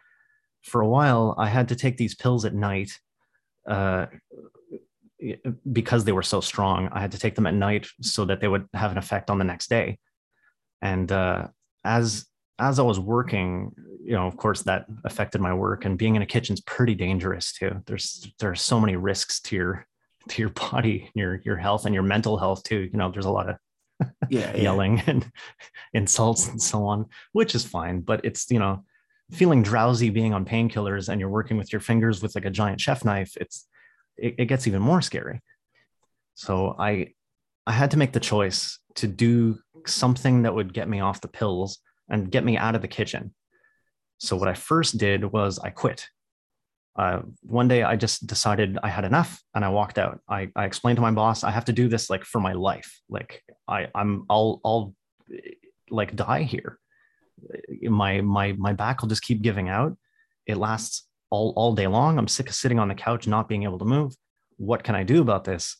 [0.70, 2.90] for a while, I had to take these pills at night.
[3.74, 4.06] Uh,
[5.70, 8.48] because they were so strong, I had to take them at night so that they
[8.48, 9.98] would have an effect on the next day.
[10.80, 11.48] And uh,
[11.84, 12.26] as
[12.60, 15.84] as I was working, you know, of course, that affected my work.
[15.84, 17.82] And being in a kitchen is pretty dangerous too.
[17.86, 19.86] There's there are so many risks to your
[20.28, 22.88] to your body, your your health, and your mental health too.
[22.92, 23.56] You know, there's a lot of
[24.30, 24.62] Yeah, yeah.
[24.62, 25.30] yelling and
[25.94, 28.00] insults and so on, which is fine.
[28.00, 28.84] But it's you know,
[29.30, 32.80] feeling drowsy, being on painkillers, and you're working with your fingers with like a giant
[32.80, 33.36] chef knife.
[33.40, 33.66] It's
[34.16, 35.40] it, it gets even more scary.
[36.34, 37.14] So I
[37.66, 41.28] I had to make the choice to do something that would get me off the
[41.28, 41.78] pills
[42.10, 43.34] and get me out of the kitchen.
[44.18, 46.08] So what I first did was I quit.
[46.96, 50.20] Uh, one day I just decided I had enough and I walked out.
[50.28, 53.00] I, I explained to my boss, I have to do this like for my life.
[53.08, 54.94] Like I, I'm I'll I'll
[55.88, 56.78] like die here.
[57.82, 59.96] My my my back will just keep giving out.
[60.46, 62.18] It lasts all all day long.
[62.18, 64.14] I'm sick of sitting on the couch, not being able to move.
[64.56, 65.76] What can I do about this?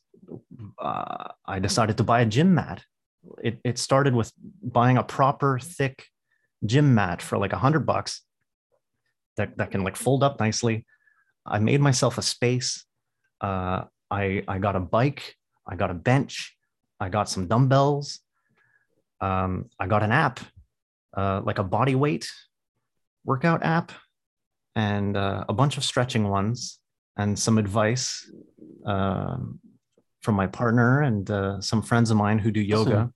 [0.78, 2.82] Uh, I decided to buy a gym mat.
[3.42, 6.06] It it started with buying a proper thick
[6.64, 8.22] gym mat for like a hundred bucks
[9.36, 10.86] that that can like fold up nicely.
[11.46, 12.84] I made myself a space.
[13.40, 15.36] Uh, I I got a bike.
[15.66, 16.56] I got a bench.
[16.98, 18.20] I got some dumbbells.
[19.20, 20.40] Um, I got an app,
[21.16, 22.30] uh, like a body weight
[23.24, 23.92] workout app,
[24.74, 26.78] and uh, a bunch of stretching ones,
[27.16, 28.30] and some advice
[28.86, 29.60] um,
[30.22, 32.90] from my partner and uh, some friends of mine who do yoga.
[32.90, 33.14] Awesome.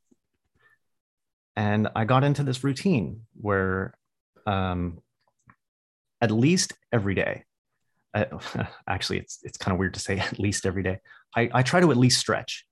[1.56, 3.94] And I got into this routine where
[4.46, 4.98] um,
[6.20, 7.44] at least every day,
[8.14, 8.24] uh,
[8.88, 10.98] actually, it's, it's kind of weird to say at least every day.
[11.36, 12.66] I, I try to at least stretch,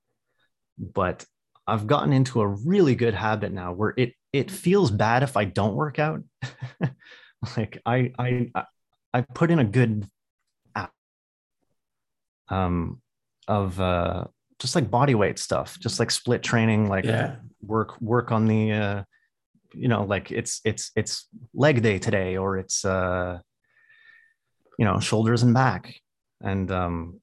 [0.77, 1.25] but
[1.65, 5.45] I've gotten into a really good habit now where it, it feels bad if I
[5.45, 6.21] don't work out.
[7.57, 8.51] like I, I,
[9.13, 10.07] I- put in a good
[12.49, 13.01] um,
[13.47, 14.25] of uh,
[14.63, 17.35] just like body weight stuff, just like split training, like Yeah.
[17.61, 19.03] work work on the uh,
[19.73, 23.39] you know like it's it's it's leg day today or it's uh,
[24.79, 25.93] you know shoulders and back
[26.41, 27.19] and um,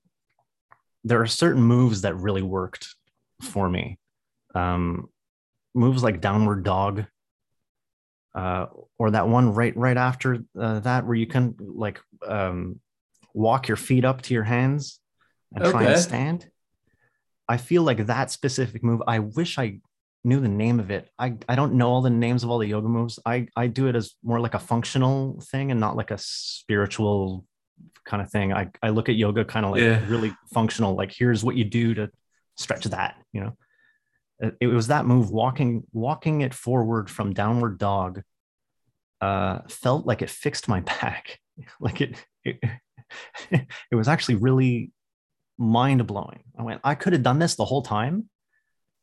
[1.03, 2.94] there are certain moves that really worked
[3.40, 3.98] for me
[4.55, 5.09] um,
[5.74, 7.07] moves like downward dog
[8.35, 8.66] uh,
[8.98, 12.81] or that one right right after uh, that where you can like um,
[13.33, 15.00] walk your feet up to your hands
[15.55, 16.50] and try and stand.
[17.51, 19.03] I feel like that specific move.
[19.07, 19.81] I wish I
[20.25, 21.09] knew the name of it.
[21.19, 23.19] I, I don't know all the names of all the yoga moves.
[23.27, 27.45] I, I do it as more like a functional thing and not like a spiritual
[28.05, 28.53] kind of thing.
[28.53, 30.07] I, I look at yoga kind of like Yeah.
[30.09, 30.95] really functional.
[30.95, 32.11] Like here's what you do to
[32.57, 33.17] stretch that.
[33.33, 33.57] You know,
[34.41, 38.23] it, it was that move walking walking it forward from downward dog.
[39.21, 41.41] Uh, felt like it fixed my back.
[41.81, 42.59] like it, it
[43.51, 44.93] it was actually really
[45.61, 46.42] mind blowing.
[46.59, 48.29] I went, I could have done this the whole time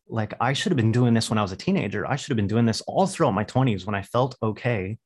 [0.10, 2.06] like I should have been doing this when I was a teenager.
[2.06, 4.98] I should have been doing this all throughout my 20s when I felt okay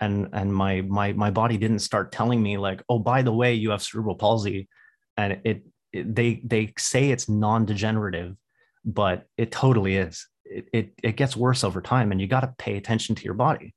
[0.00, 3.54] and and my my my body didn't start telling me like, "Oh, by the way,
[3.54, 4.68] you have cerebral palsy."
[5.16, 8.36] And it, it they they say it's non-degenerative,
[8.84, 10.26] but it totally is.
[10.44, 13.34] It it, it gets worse over time and you got to pay attention to your
[13.34, 13.74] body.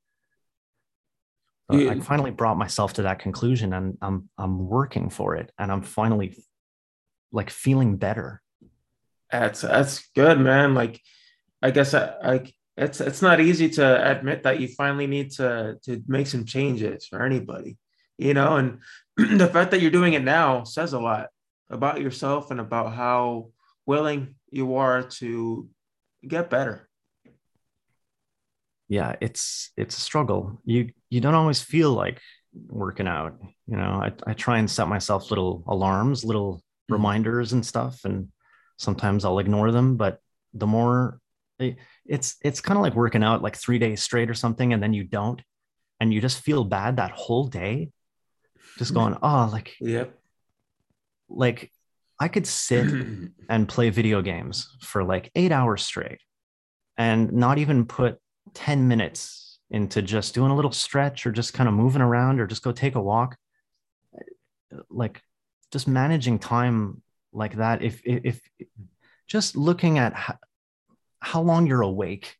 [1.72, 1.92] Yeah.
[1.92, 5.84] I finally brought myself to that conclusion and I'm I'm working for it and I'm
[5.84, 6.36] finally
[7.32, 8.42] like feeling better
[9.32, 10.74] that's that's good, man.
[10.74, 11.02] Like,
[11.62, 15.78] I guess I, I it's it's not easy to admit that you finally need to
[15.84, 17.78] to make some changes for anybody,
[18.18, 18.56] you know.
[18.58, 18.80] And
[19.40, 21.28] the fact that you're doing it now says a lot
[21.70, 23.50] about yourself and about how
[23.86, 25.70] willing you are to
[26.26, 26.88] get better.
[28.88, 30.62] Yeah, it's it's a struggle.
[30.63, 32.22] You you don't always feel like
[32.70, 33.38] working out.
[33.68, 36.93] You know, I, I try and set myself little alarms, little mm-hmm.
[36.93, 38.06] reminders and stuff.
[38.06, 38.30] And
[38.78, 40.19] sometimes I'll ignore them, but
[40.54, 41.19] the more
[41.60, 44.93] it's it's kind of like working out like three days straight or something, and then
[44.93, 45.41] you don't,
[46.00, 47.89] and you just feel bad that whole day,
[48.78, 50.13] just going, oh, like yep,
[51.30, 51.71] like
[52.19, 52.88] I could sit
[53.50, 56.19] and play video games for like eight hours straight,
[56.95, 58.19] and not even put
[58.54, 62.47] ten minutes into just doing a little stretch or just kind of moving around or
[62.47, 63.36] just go take a walk
[64.89, 65.21] like
[65.72, 67.02] just managing time
[67.34, 68.68] like that if if, if
[69.28, 70.38] just looking at how,
[71.20, 72.38] how long you're awake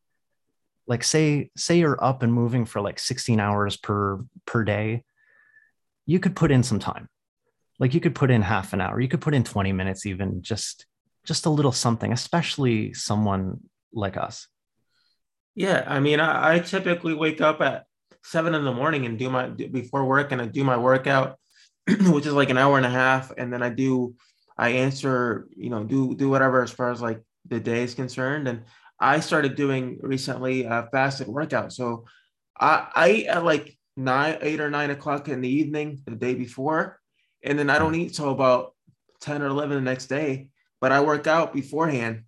[0.88, 5.04] like say say you're up and moving for like 16 hours per per day
[6.06, 7.10] you could put in some time.
[7.80, 10.42] Like you could put in half an hour you could put in 20 minutes even
[10.42, 10.86] just
[11.26, 13.60] just a little something especially someone
[13.94, 14.48] like us.
[15.54, 17.86] Yeah i mean i, I typically wake up at
[18.24, 21.40] seven in the morning and do my before work and i do my workout
[22.12, 24.14] which is like an hour and a half and then i do
[24.58, 28.48] I answer, you know, do do whatever as far as like the day is concerned.
[28.48, 28.64] And
[29.00, 31.72] I started doing recently a fasted workout.
[31.74, 32.06] So
[32.60, 36.34] I I eat at like nine, eight or nine o'clock in the evening the day
[36.34, 37.00] before,
[37.44, 38.00] and then I don't mm.
[38.00, 38.74] eat till about
[39.22, 40.50] ten or eleven the next day.
[40.82, 42.24] But I work out beforehand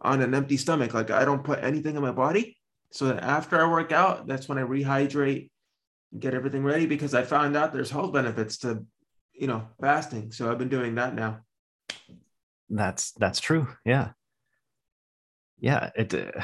[0.00, 0.92] on an empty stomach.
[0.92, 2.58] Like I don't put anything in my body.
[2.92, 5.50] So that after I work out, that's when I rehydrate,
[6.18, 8.84] get everything ready because I found out there's health benefits to,
[9.32, 10.32] you know, fasting.
[10.32, 11.40] So I've been doing that now.
[12.70, 13.68] That's that's true.
[13.84, 14.10] Yeah.
[15.58, 16.40] Yeah it uh,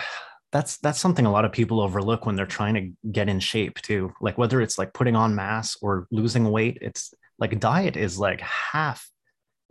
[0.52, 3.80] that's that's something a lot of people overlook when they're trying to get in shape
[3.80, 4.12] too.
[4.20, 8.40] Like whether it's like putting on mass or losing weight it's like diet is like
[8.40, 9.08] half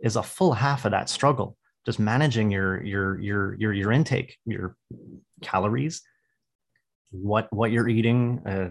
[0.00, 1.56] is a full half of that struggle.
[1.86, 4.76] Just managing your your your your your intake your
[5.42, 6.02] calories
[7.10, 8.70] what what you're eating uh,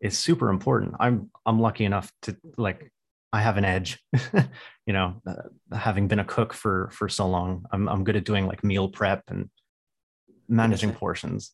[0.00, 2.92] is super important i'm i'm lucky enough to like
[3.36, 4.02] I have an edge,
[4.86, 7.66] you know, uh, having been a cook for for so long.
[7.70, 9.50] I'm I'm good at doing like meal prep and
[10.48, 11.52] managing portions.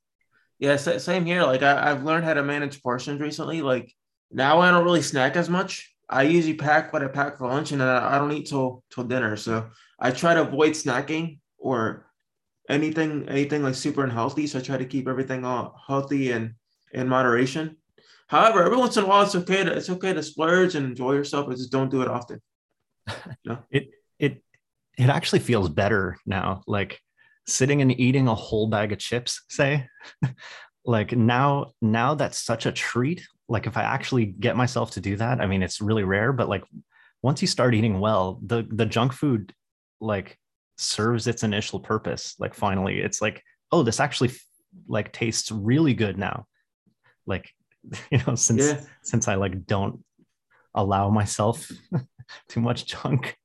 [0.61, 1.43] Yeah, same here.
[1.43, 3.63] Like I, I've learned how to manage portions recently.
[3.63, 3.93] Like
[4.31, 5.93] now I don't really snack as much.
[6.09, 9.03] I usually pack what I pack for lunch, and I, I don't eat till till
[9.03, 9.37] dinner.
[9.37, 12.07] So I try to avoid snacking or
[12.69, 14.47] anything anything like super unhealthy.
[14.47, 16.55] So I try to keep everything all healthy and
[16.93, 17.79] in moderation.
[18.33, 21.13] However, every once in a while, it's okay to it's okay to splurge and enjoy
[21.13, 22.41] yourself, but just don't do it often.
[23.45, 23.59] No?
[23.71, 24.43] it it
[24.97, 26.63] it actually feels better now.
[26.67, 26.99] Like
[27.47, 29.87] sitting and eating a whole bag of chips, say,
[30.87, 33.23] like now now that's such a treat.
[33.51, 36.49] Like if I actually get myself to do that, I mean, it's really rare, but
[36.49, 36.65] like
[37.21, 39.53] once you start eating well, the the junk food
[40.01, 40.39] like
[40.79, 42.35] serves its initial purpose.
[42.39, 44.31] Like finally, it's like, oh, this actually
[44.89, 46.47] like tastes really good now.
[47.27, 47.53] Like
[48.11, 48.81] you know since yeah.
[49.03, 50.03] since i like don't
[50.75, 51.71] allow myself
[52.49, 53.37] too much junk.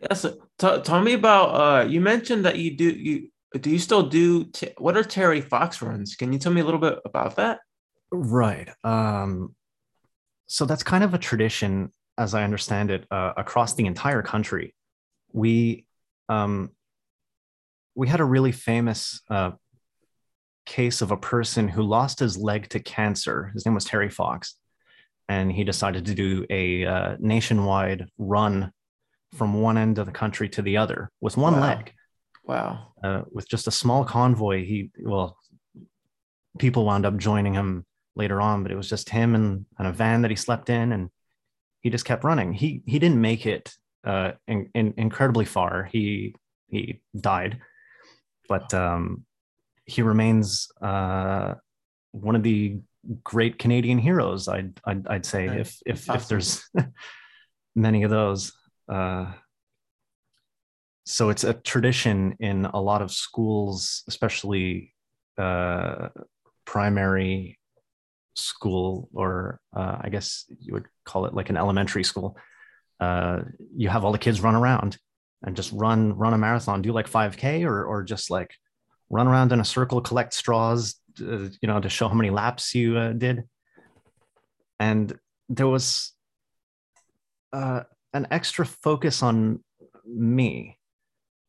[0.00, 3.70] Yes yeah, so t- tell me about uh you mentioned that you do you do
[3.70, 6.16] you still do t- what are terry fox runs?
[6.16, 7.60] Can you tell me a little bit about that?
[8.10, 9.54] Right um
[10.46, 14.74] so that's kind of a tradition as i understand it uh, across the entire country.
[15.32, 15.86] We
[16.28, 16.72] um
[17.94, 19.52] we had a really famous uh,
[20.66, 23.50] case of a person who lost his leg to cancer.
[23.54, 24.56] His name was Terry Fox.
[25.28, 28.72] And he decided to do a uh, nationwide run
[29.34, 31.60] from one end of the country to the other with one wow.
[31.60, 31.92] leg.
[32.44, 32.92] Wow.
[33.02, 34.64] Uh, with just a small convoy.
[34.64, 35.36] He, well,
[36.58, 39.92] people wound up joining him later on, but it was just him and, and a
[39.92, 40.92] van that he slept in.
[40.92, 41.10] And
[41.80, 42.52] he just kept running.
[42.52, 43.72] He, he didn't make it
[44.04, 45.88] uh, in, in, incredibly far.
[45.90, 46.36] He,
[46.68, 47.58] he died.
[48.48, 49.24] But um,
[49.86, 51.54] he remains uh,
[52.12, 52.78] one of the
[53.22, 54.48] great Canadian heroes.
[54.48, 56.16] I'd I'd, I'd say if if awesome.
[56.16, 56.70] if there's
[57.74, 58.52] many of those.
[58.88, 59.32] Uh,
[61.04, 64.92] so it's a tradition in a lot of schools, especially
[65.38, 66.08] uh,
[66.64, 67.60] primary
[68.34, 72.36] school, or uh, I guess you would call it like an elementary school.
[72.98, 73.42] Uh,
[73.76, 74.98] you have all the kids run around
[75.44, 78.50] and just run run a marathon, do like 5K, or or just like
[79.10, 82.74] run around in a circle, collect straws, uh, you know, to show how many laps
[82.74, 83.44] you uh, did.
[84.78, 86.12] And there was
[87.52, 87.82] uh,
[88.12, 89.62] an extra focus on
[90.04, 90.78] me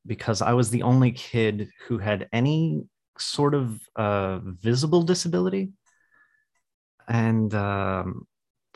[0.05, 2.84] because I was the only kid who had any
[3.20, 5.72] sort of uh, visible disability.
[7.08, 8.28] And um,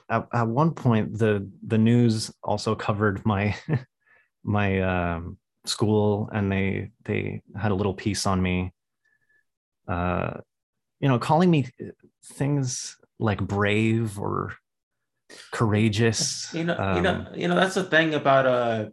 [0.10, 3.56] at, at, one point, the the news also covered my
[4.44, 8.74] my um, school, and they they had a little piece on me.
[9.88, 10.38] Uh,
[10.99, 11.68] you know, calling me
[12.34, 14.53] things like brave or
[15.51, 16.53] courageous.
[16.53, 17.55] You know, um, you know, um, you know.
[17.55, 18.86] That's the thing about uh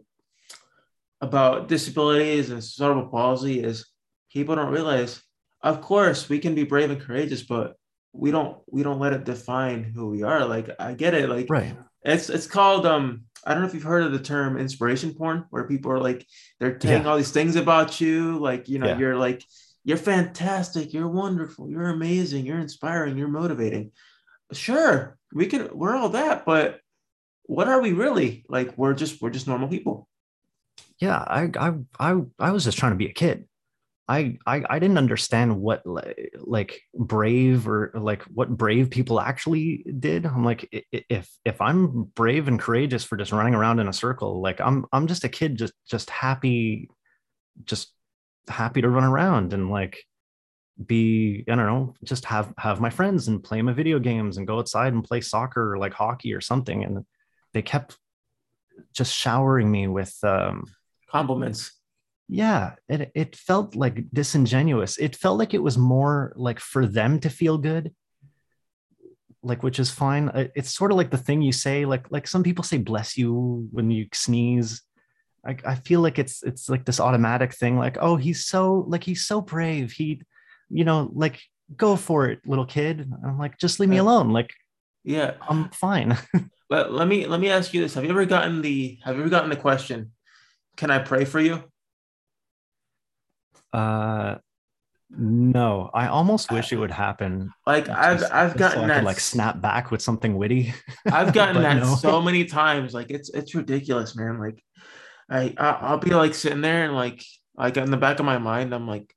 [1.21, 3.87] about disabilities and cerebral palsy is
[4.31, 5.21] people don't realize.
[5.61, 7.75] Of course, we can be brave and courageous, but
[8.13, 10.45] we don't we don't let it define who we are.
[10.45, 11.29] Like I get it.
[11.29, 11.75] Like right.
[12.03, 15.45] It's it's called um I don't know if you've heard of the term inspiration porn,
[15.49, 16.25] where people are like
[16.59, 17.09] they're saying yeah.
[17.09, 18.97] all these things about you, like you know, yeah.
[18.97, 19.43] you're like
[19.83, 23.91] you're fantastic, you're wonderful, you're amazing, you're inspiring, you're motivating.
[24.51, 26.79] Sure, we can we're all that, but
[27.43, 28.45] what are we really?
[28.49, 30.09] Like we're just we're just normal people
[30.99, 33.45] yeah, I, I, I, I was just trying to be a kid.
[34.09, 40.25] I, I, I didn't understand what like brave or like what brave people actually did.
[40.25, 44.41] I'm like, if if I'm brave and courageous for just running around in a circle,
[44.41, 46.89] like I'm I'm just a kid, just just happy,
[47.65, 47.93] just
[48.47, 50.03] happy to run around and like
[50.83, 54.47] be I don't know, just have have my friends and play my video games and
[54.47, 56.83] go outside and play soccer or like hockey or something.
[56.83, 57.05] And
[57.53, 57.95] they kept
[58.91, 60.63] just showering me with um,
[61.11, 61.78] compliments
[62.29, 64.97] yeah it, it felt like disingenuous.
[64.97, 67.91] It felt like it was more like for them to feel good
[69.41, 70.29] like which is fine.
[70.55, 73.67] It's sort of like the thing you say like like some people say bless you
[73.71, 74.81] when you sneeze.
[75.45, 79.03] I, I feel like it's it's like this automatic thing like oh he's so like
[79.03, 79.93] he's so brave.
[79.93, 80.21] He
[80.69, 81.41] you know like
[81.75, 83.09] go for it little kid.
[83.25, 84.31] I'm like just leave me alone.
[84.31, 84.51] Like
[85.03, 85.33] yeah.
[85.47, 86.17] I'm fine.
[86.69, 87.95] But let me let me ask you this.
[87.95, 90.11] Have you ever gotten the have you ever gotten the question
[90.77, 91.63] can I pray for you?
[93.73, 94.35] Uh,
[95.09, 95.89] no.
[95.93, 97.51] I almost wish it would happen.
[97.65, 100.73] Like I've I've gotten so that like snap back with something witty.
[101.11, 101.95] I've gotten that no.
[101.95, 102.93] so many times.
[102.93, 104.39] Like it's it's ridiculous, man.
[104.39, 104.63] Like
[105.29, 107.23] I I'll be like sitting there and like
[107.55, 109.13] like in the back of my mind, I'm like,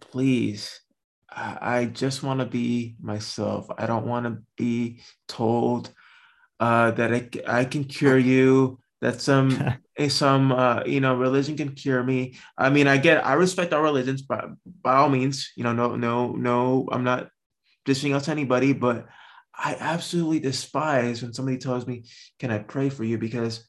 [0.00, 0.80] please,
[1.32, 3.68] I just want to be myself.
[3.78, 5.90] I don't want to be told
[6.58, 9.74] uh, that I, I can cure you that some
[10.08, 12.38] some uh, you know religion can cure me.
[12.56, 14.46] I mean, I get I respect our religions, but
[14.82, 17.28] by all means, you know, no, no, no, I'm not
[17.84, 19.06] dishing out to anybody, but
[19.54, 22.04] I absolutely despise when somebody tells me,
[22.38, 23.68] "Can I pray for you?" Because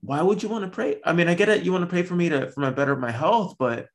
[0.00, 1.00] why would you want to pray?
[1.04, 1.64] I mean, I get it.
[1.64, 3.86] You want to pray for me to for my better my health, but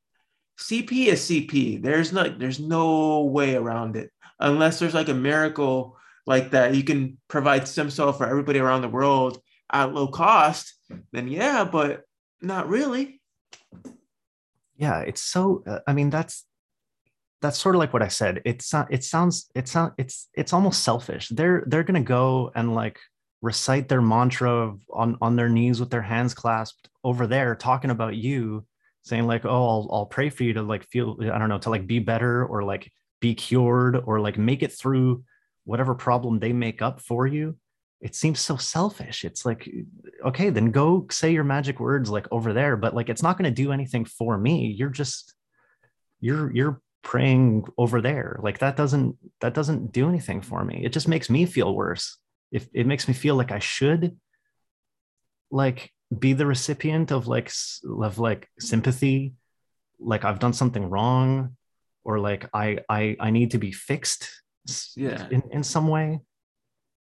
[0.60, 1.82] CP is CP.
[1.82, 6.76] There's no there's no way around it unless there's like a miracle like that.
[6.76, 9.42] You can provide stem cell for everybody around the world
[9.74, 10.76] at low cost,
[11.12, 12.04] then yeah, but
[12.42, 13.20] not really.
[14.78, 15.64] Yeah, it's so.
[15.68, 16.46] Uh, I mean, that's
[17.42, 18.42] that's sort of like what I said.
[18.46, 21.30] It's uh, it sounds it's not it's it's almost selfish.
[21.30, 23.00] They're they're gonna go and like
[23.42, 28.16] recite their mantra on on their knees with their hands clasped over there, talking about
[28.16, 28.66] you,
[29.02, 31.70] saying like, oh, I'll I'll pray for you to like feel I don't know to
[31.70, 35.24] like be better or like be cured or like make it through
[35.66, 37.56] whatever problem they make up for you
[38.04, 39.24] it seems so selfish.
[39.24, 39.70] It's like
[40.26, 43.52] okay then go say your magic words like over there but like it's not going
[43.52, 44.76] to do anything for me.
[44.78, 45.34] You're just
[46.20, 48.40] you're you're praying over there.
[48.44, 50.84] Like that doesn't that doesn't do anything for me.
[50.84, 52.18] It just makes me feel worse.
[52.52, 54.16] If it makes me feel like i should
[55.50, 57.52] like be the recipient of like
[58.00, 59.34] of like sympathy
[60.00, 61.56] like i've done something wrong
[62.04, 64.30] or like i i i need to be fixed
[64.96, 65.28] yeah.
[65.32, 66.20] in, in some way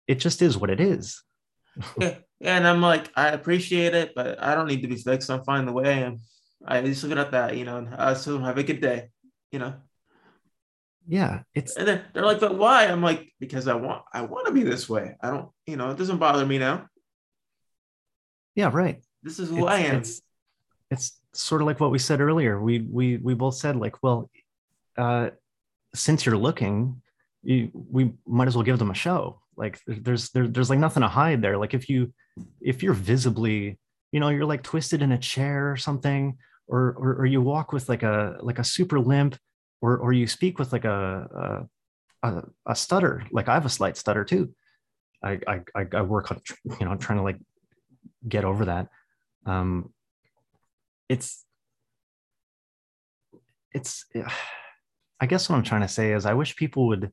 [0.09, 1.23] it just is what it is.
[2.01, 2.17] yeah.
[2.41, 5.31] and I'm like, I appreciate it, but I don't need to be fixed.
[5.31, 6.21] I'm fine the way I am.
[6.67, 9.11] I just look at that, you know, and I still have a good day,
[9.53, 9.75] you know.
[11.07, 12.85] Yeah, it's and then they're like, but why?
[12.85, 15.17] I'm like, because I want I want to be this way.
[15.23, 16.87] I don't, you know, it doesn't bother me now.
[18.55, 19.03] Yeah, right.
[19.23, 19.97] This is who it's, I am.
[19.97, 20.21] It's,
[20.91, 22.61] it's sort of like what we said earlier.
[22.61, 24.31] We we we both said like, well,
[24.99, 25.31] uh,
[25.95, 27.01] since you're looking,
[27.43, 31.03] you, we might as well give them a show like there's there, there's like nothing
[31.03, 31.59] to hide there.
[31.59, 32.13] Like if you
[32.61, 33.79] if you're visibly
[34.13, 37.73] you know you're like twisted in a chair or something or, or or you walk
[37.73, 39.37] with like a like a super limp
[39.81, 41.67] or or you speak with like a
[42.23, 44.55] a, a, a stutter like i have a slight stutter too.
[45.23, 46.41] I, I i work on
[46.79, 47.39] you know trying to like
[48.27, 48.89] get over that.
[49.45, 49.93] Um
[51.09, 51.45] it's
[53.73, 54.07] it's
[55.21, 57.11] i guess what i'm trying to say is i wish people would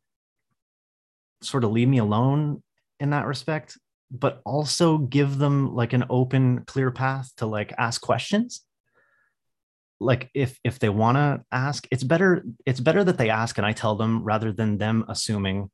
[1.45, 2.61] sort of leave me alone
[2.99, 3.77] in that respect
[4.11, 8.61] but also give them like an open clear path to like ask questions.
[9.99, 13.65] Like if if they want to ask it's better it's better that they ask and
[13.65, 15.69] i tell them rather than them assuming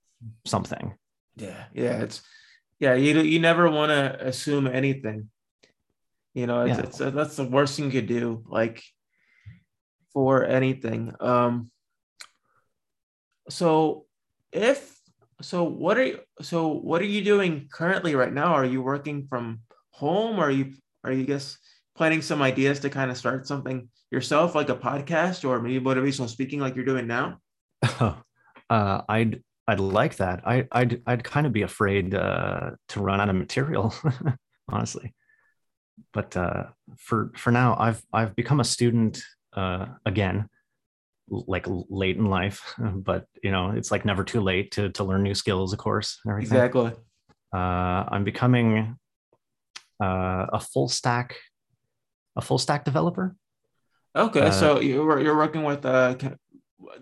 [0.46, 0.94] something.
[1.36, 2.22] Yeah yeah it's
[2.80, 5.30] yeah you you never want to assume anything.
[6.34, 6.84] You know it's, yeah.
[6.84, 8.84] it's, it's that's the worst thing you could do like
[10.14, 11.14] for anything.
[11.20, 11.72] Um
[13.50, 14.06] so
[14.52, 15.01] if
[15.42, 18.54] so what are you so what are you doing currently right now?
[18.54, 19.62] Are you working from
[19.92, 20.40] home?
[20.40, 20.74] Or are you
[21.04, 21.58] are you guess
[21.96, 26.30] planning some ideas to kind of start something yourself like a podcast or maybe motivational
[26.30, 27.40] speaking like you're doing now?
[28.70, 30.48] Uh, i'd i'd like that.
[30.48, 33.94] I, i'd i'd kind of be afraid uh, to run out of material
[34.70, 35.14] honestly.
[36.14, 39.22] But uh, for for now i've i've become a student
[39.52, 40.48] uh, again
[41.32, 45.24] like late in life, but you know, it's like never too late to to learn
[45.24, 46.20] new skills, of course.
[46.28, 46.58] Everything.
[46.58, 46.92] Exactly.
[47.54, 48.98] Uh, I'm becoming
[50.02, 51.38] uh, a full stack,
[52.36, 53.36] a full stack developer.
[54.16, 56.16] Okay, uh, so you're you're working with uh,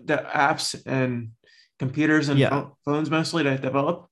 [0.04, 1.32] the apps and
[1.78, 2.66] computers and yeah.
[2.84, 4.08] phones mostly to develop.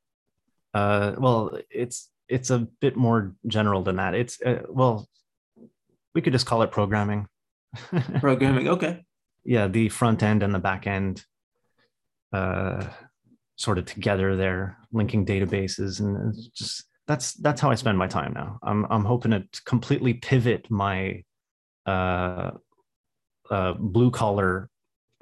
[0.74, 4.14] Uh, well, it's it's a bit more general than that.
[4.14, 5.08] It's uh, well,
[6.14, 7.28] we could just call it programming.
[8.20, 9.04] programming, okay
[9.48, 11.24] yeah, the front end and the back end
[12.34, 12.84] uh,
[13.56, 18.34] sort of together there, linking databases, and just that's that's how I spend my time
[18.34, 18.58] now.
[18.62, 21.24] I'm I'm hoping to completely pivot my
[21.86, 22.50] uh,
[23.50, 24.68] uh, blue collar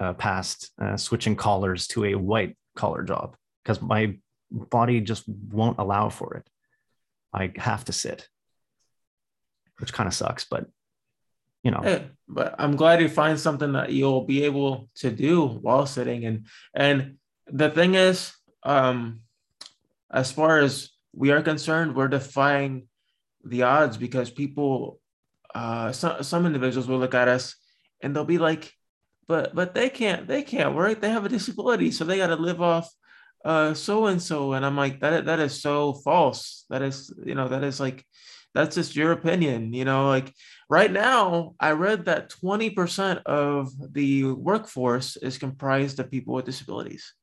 [0.01, 4.17] uh, past, uh, switching collars to a white collar job because my
[4.51, 6.49] body just won't allow for it.
[7.31, 8.27] I have to sit,
[9.79, 10.65] which kind of sucks, but
[11.63, 11.81] you know.
[11.83, 16.25] Hey, but I'm glad you find something that you'll be able to do while sitting.
[16.25, 18.33] And and the thing is,
[18.63, 19.21] um,
[20.11, 22.87] as far as we are concerned, we're defying
[23.43, 24.99] the odds because people,
[25.55, 27.55] uh, some some individuals will look at us
[28.01, 28.73] and they'll be like,
[29.27, 31.01] but but they can't they can't work.
[31.01, 32.91] They have a disability, so they got to live off
[33.45, 37.35] uh so and so and i'm like that that is so false that is you
[37.35, 38.03] know that is like
[38.57, 40.33] that's just your opinion you know like
[40.69, 47.13] right now i read that 20% of the workforce is comprised of people with disabilities.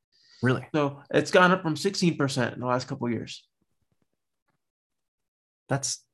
[0.43, 0.67] Really?
[0.75, 3.47] So it's gone up from 16% in the last couple years.
[5.69, 6.05] That's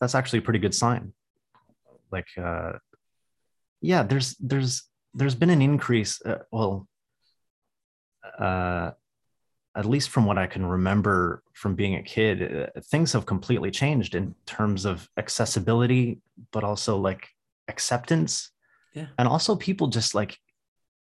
[0.00, 1.12] that's actually a pretty good sign.
[2.10, 2.72] Like uh
[3.80, 4.82] yeah there's there's
[5.14, 6.88] there's been an increase uh, well
[8.38, 8.90] uh
[9.74, 13.70] at least from what I can remember from being a kid, uh, things have completely
[13.70, 16.20] changed in terms of accessibility,
[16.52, 17.28] but also like
[17.68, 18.50] acceptance.
[18.94, 19.06] Yeah.
[19.18, 20.38] And also people just like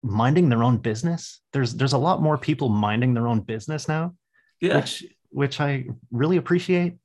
[0.01, 1.41] minding their own business.
[1.53, 4.15] There's there's a lot more people minding their own business now.
[4.59, 4.77] Yeah.
[4.77, 6.97] Which which I really appreciate.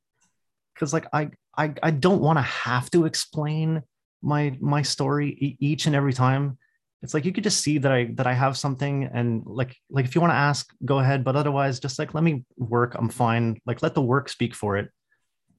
[0.78, 3.82] Cause like I I I don't want to have to explain
[4.22, 6.57] my my story each and every time
[7.03, 10.05] it's like you could just see that I that I have something and like like
[10.05, 11.24] if you want to ask, go ahead.
[11.24, 12.94] But otherwise, just like let me work.
[12.94, 13.61] I'm fine.
[13.66, 14.90] Like let the work speak for it,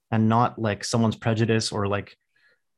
[0.10, 2.16] and not like someone's prejudice or like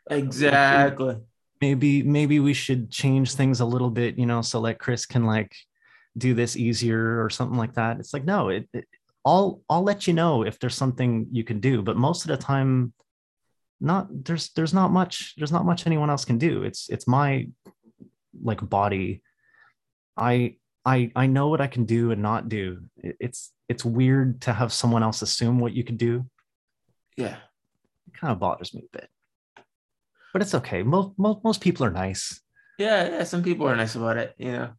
[0.10, 1.18] exactly.
[1.62, 5.26] Maybe maybe we should change things a little bit, you know, so like Chris can
[5.26, 5.56] like
[6.18, 8.00] do this easier or something like that.
[8.00, 8.88] It's like no, it, it
[9.24, 12.38] I'll I'll let you know if there's something you can do, but most of the
[12.38, 12.94] time
[13.80, 16.64] not there's there's not much there's not much anyone else can do.
[16.64, 17.48] It's it's my
[18.44, 19.22] like body
[20.18, 20.56] i
[20.86, 22.84] i i know what i can do and not do.
[22.98, 26.26] It's it's weird to have someone else assume what you can do.
[27.18, 27.38] Yeah.
[28.08, 29.10] It kind of bothers me a bit.
[30.32, 30.84] But it's okay.
[30.84, 32.42] Most most, most people are nice.
[32.78, 34.70] Yeah yeah some people are nice about it you know.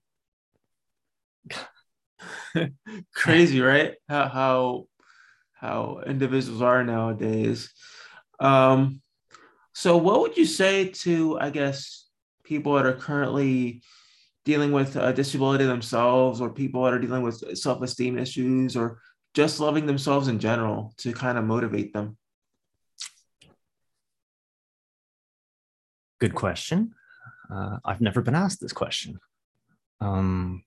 [3.15, 3.95] Crazy right?
[4.09, 4.87] How how
[5.53, 7.73] how individuals are nowadays.
[8.39, 9.03] Um
[9.73, 12.06] so what would you say to i guess
[12.47, 13.83] people that are currently
[14.45, 19.01] dealing with a disability themselves or people that are dealing with self-esteem issues or
[19.35, 22.17] just loving themselves in general to kind of motivate them?
[26.21, 26.95] Good question.
[27.53, 29.19] Uh, i've never been asked this question.
[30.01, 30.65] Um,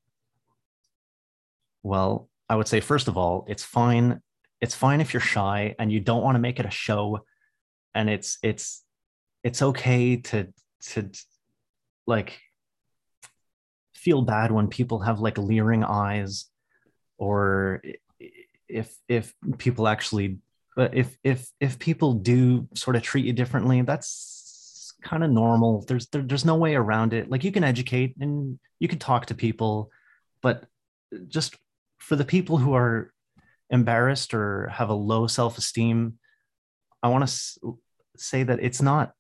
[1.84, 4.22] well i would say first of all it's fine
[4.62, 7.20] it's fine if you're shy and you don't want to make it a show
[7.96, 8.84] and it's it's
[9.44, 10.48] it's okay to
[10.82, 11.10] to
[12.10, 12.40] like
[13.96, 16.46] feel bad when people have like leering eyes
[17.18, 17.82] or
[18.68, 20.40] if if people actually
[20.78, 25.86] if if if people do sort of treat you differently that's kind of normal.
[25.88, 27.30] There's there, there's no way around it.
[27.30, 29.92] Like you can educate and you can talk to people
[30.42, 30.66] but
[31.28, 31.56] just
[31.98, 33.14] for the people who are
[33.70, 36.18] embarrassed or have a low self-esteem
[37.04, 37.58] i want to s-
[38.18, 39.14] say that it's not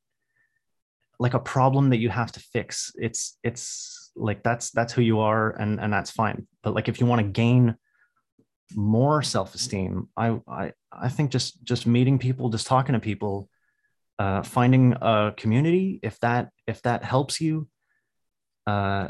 [1.19, 2.91] like a problem that you have to fix.
[2.95, 6.47] It's it's like that's that's who you are and and that's fine.
[6.63, 7.75] But like if you want to gain
[8.75, 13.49] more self-esteem i i i think just just meeting people just talking to people
[14.19, 17.67] uh finding a community if that if that helps you
[18.67, 19.07] uh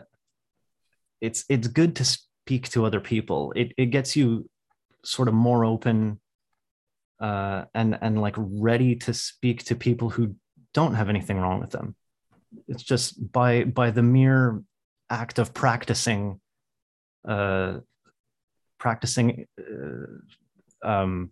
[1.21, 3.53] it's it's good to speak to other people.
[3.55, 4.49] It it gets you
[5.03, 6.19] sort of more open
[7.19, 10.35] uh and and like ready to speak to people who
[10.73, 11.95] don't have anything wrong with them.
[12.67, 14.61] It's just by by the mere
[15.09, 16.39] act of practicing
[17.27, 17.79] uh
[18.77, 21.31] practicing uh, um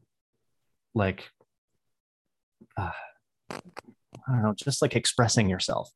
[0.95, 1.29] like
[2.75, 2.89] uh,
[3.51, 3.59] i
[4.27, 5.91] don't know just like expressing yourself.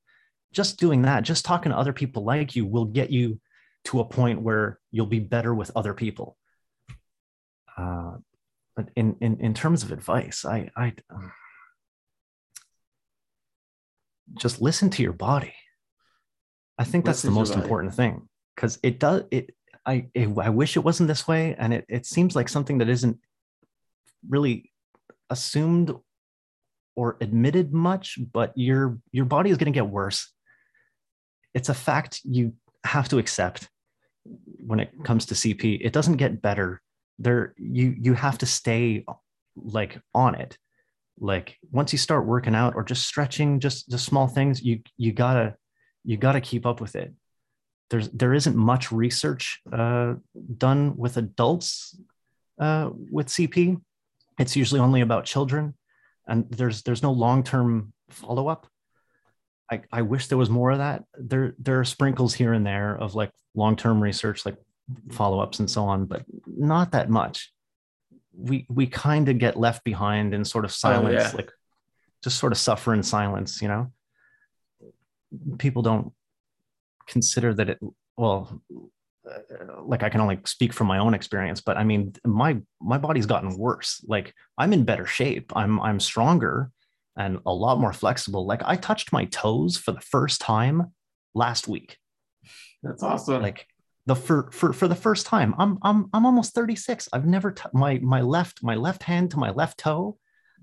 [0.53, 3.39] Just doing that just talking to other people like you will get you
[3.85, 6.37] to a point where you'll be better with other people.
[7.77, 8.17] Uh
[8.75, 10.93] but in in in terms of advice i i
[14.37, 15.53] just listen to your body.
[16.77, 19.53] I think that's Listen the most important thing because it does it
[19.85, 22.89] I, it, I wish it wasn't this way and it, it seems like something that
[22.89, 23.17] isn't
[24.29, 24.71] really
[25.29, 25.93] assumed
[26.95, 30.31] or admitted much but your your body is going to get worse.
[31.53, 32.53] It's a fact you
[32.83, 33.69] have to accept
[34.65, 36.81] when it comes to cp it doesn't get better.
[37.19, 39.05] There you you have to stay
[39.55, 40.57] like on it
[41.19, 45.11] like once you start working out or just stretching just just small things you you
[45.11, 45.55] gotta
[46.03, 47.13] you gotta keep up with it.
[47.89, 50.15] There's there isn't much research uh,
[50.57, 51.99] done with adults
[52.59, 53.81] uh, with cp
[54.39, 55.73] it's usually only about children
[56.27, 58.67] and there's there's no long-term follow-up.
[59.71, 61.03] I, I wish there was more of that.
[61.17, 64.57] There there are sprinkles here and there of like long-term research like
[65.11, 67.53] follow-ups and so on but not that much
[68.33, 71.31] we we kind of get left behind in sort of silence yeah.
[71.35, 71.51] like
[72.23, 73.91] just sort of suffer in silence you know?
[75.57, 76.11] People don't
[77.07, 77.79] consider that it
[78.17, 78.61] well
[79.29, 82.97] uh, like i can only speak from my own experience but i mean my my
[82.97, 84.03] body's gotten worse.
[84.07, 85.51] Like i'm in better shape.
[85.55, 86.71] I'm i'm stronger
[87.17, 88.45] and a lot more flexible.
[88.45, 90.93] Like i touched my toes for the first time
[91.33, 91.97] last week.
[92.83, 93.41] That's awesome.
[93.41, 93.67] like
[94.05, 97.69] the for for for the first time i'm i'm i'm almost 36 i've never t-
[97.73, 100.17] my my left my left hand to my left toe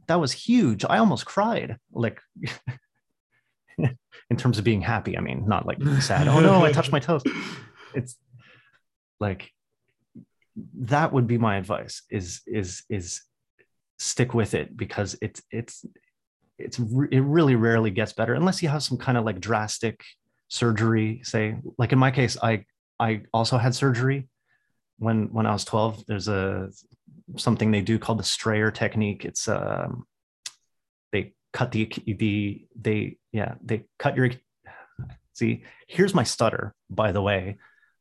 [0.09, 0.85] that was huge.
[0.85, 2.21] I almost cried like
[3.79, 6.99] in terms of being happy i mean not like sad oh no i touched my
[6.99, 7.23] toes.
[7.95, 8.17] It's
[9.21, 9.53] like
[10.81, 13.23] that would be my advice is is is
[13.99, 15.85] stick with it because it's it's
[16.59, 20.03] it's it really rarely gets better unless you have some kind of like drastic
[20.49, 21.57] surgery say.
[21.77, 22.65] Like in my case i
[23.01, 24.29] i also had surgery
[24.99, 26.71] when when i was 12 there's a
[27.37, 29.25] something they do called the strayer technique.
[29.25, 30.07] It's um
[31.13, 34.31] they cut the the they yeah they cut your
[35.33, 37.59] see here's my stutter by the way.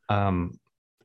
[0.09, 0.59] Um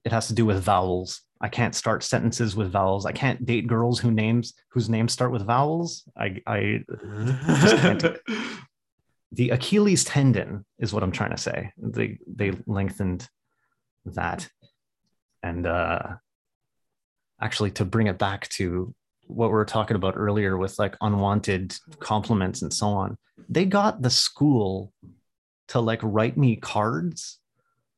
[0.04, 1.22] it has to do with vowels.
[1.40, 3.06] I can't start sentences with vowels.
[3.06, 6.04] I can't date girls who names whose names start with vowels.
[6.16, 8.04] I i can't
[9.32, 11.72] the achilles tendon is what i'm trying to say.
[11.76, 13.28] They they lengthened
[14.04, 14.48] that
[15.42, 16.00] and uh
[17.40, 18.94] actually to bring it back to
[19.26, 23.16] what we were talking about earlier with like unwanted compliments and so on
[23.48, 24.92] they got the school
[25.68, 27.38] to like write me cards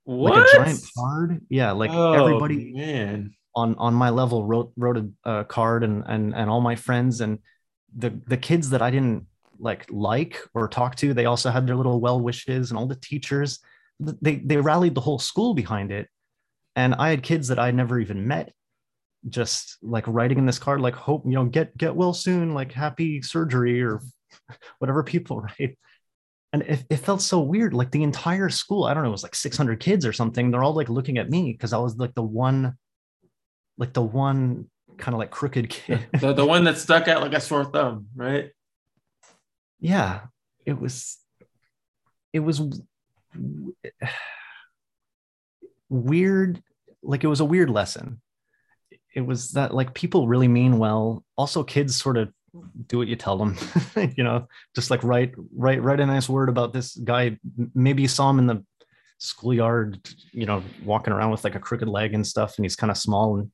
[0.04, 0.34] what?
[0.34, 3.34] like a giant card yeah like Oh, everybody man.
[3.56, 7.20] on on my level wrote wrote a, a card and and and all my friends
[7.20, 7.38] and
[7.96, 9.26] the the kids that I didn't
[9.58, 12.96] like like or talk to they also had their little well wishes and all the
[12.96, 13.60] teachers
[14.00, 16.08] they they rallied the whole school behind it.
[16.76, 18.52] And I had kids that I'd never even met
[19.28, 22.70] just like writing in this card like hope you know get get well soon like
[22.70, 24.02] happy surgery or
[24.80, 25.78] whatever people write
[26.52, 29.22] and it, it felt so weird like the entire school i don't know it was
[29.22, 32.14] like 600 kids or something they're all like looking at me because i was like
[32.14, 32.76] the one
[33.78, 34.66] like the one
[34.96, 36.06] kind of like crooked kid.
[36.20, 38.50] The, the one that stuck out like a sore thumb, right?
[39.80, 40.20] yeah.
[40.64, 41.18] It was
[42.32, 42.62] it was
[45.88, 46.62] weird
[47.02, 48.20] like it was a weird lesson
[49.14, 52.32] it was that like people really mean well also kids sort of
[52.86, 53.56] do what you tell them.
[54.16, 57.38] you know, just like write write write a nice word about this guy.
[57.74, 58.64] Maybe you saw him in the
[59.18, 59.98] schoolyard,
[60.32, 62.96] you know, walking around with like a crooked leg and stuff, and he's kind of
[62.96, 63.50] small and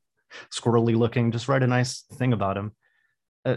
[0.52, 1.32] squirrely looking.
[1.32, 2.72] Just write a nice thing about him.
[3.44, 3.56] Uh,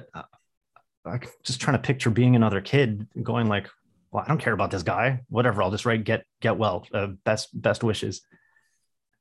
[1.05, 3.69] I'm just trying to picture being another kid, going like,
[4.13, 5.21] "Well, I don't care about this guy.
[5.29, 5.63] Whatever.
[5.63, 6.85] I'll just write get get well.
[6.93, 8.21] Uh, best best wishes."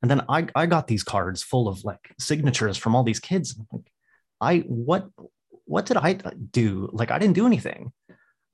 [0.02, 3.58] And then I I got these cards full of like signatures from all these kids.
[3.72, 3.90] Like,
[4.40, 5.08] I what
[5.64, 6.90] what did I do?
[6.92, 7.92] Like I didn't do anything.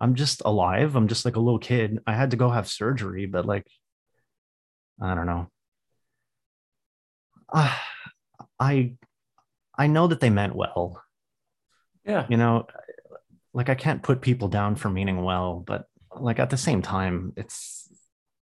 [0.01, 0.95] I'm just alive.
[0.95, 1.99] I'm just like a little kid.
[2.07, 3.66] I had to go have surgery, but like
[5.01, 5.51] I don't know.
[7.53, 7.74] Uh,
[8.61, 8.95] I
[9.76, 11.03] I know that they meant well.
[12.05, 12.26] Yeah.
[12.28, 12.66] You know,
[13.53, 15.88] like I can't put people down for meaning well, but
[16.22, 17.88] like at the same time, it's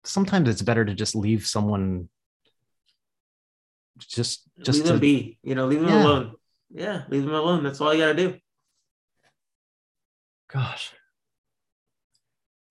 [0.04, 2.08] sometimes it's better to just leave someone
[3.98, 6.02] just just leave to, them be, you know, leave them Yeah.
[6.04, 6.32] alone.
[6.72, 7.62] Yeah, leave them alone.
[7.64, 8.38] That's all you gotta do.
[10.52, 10.92] gosh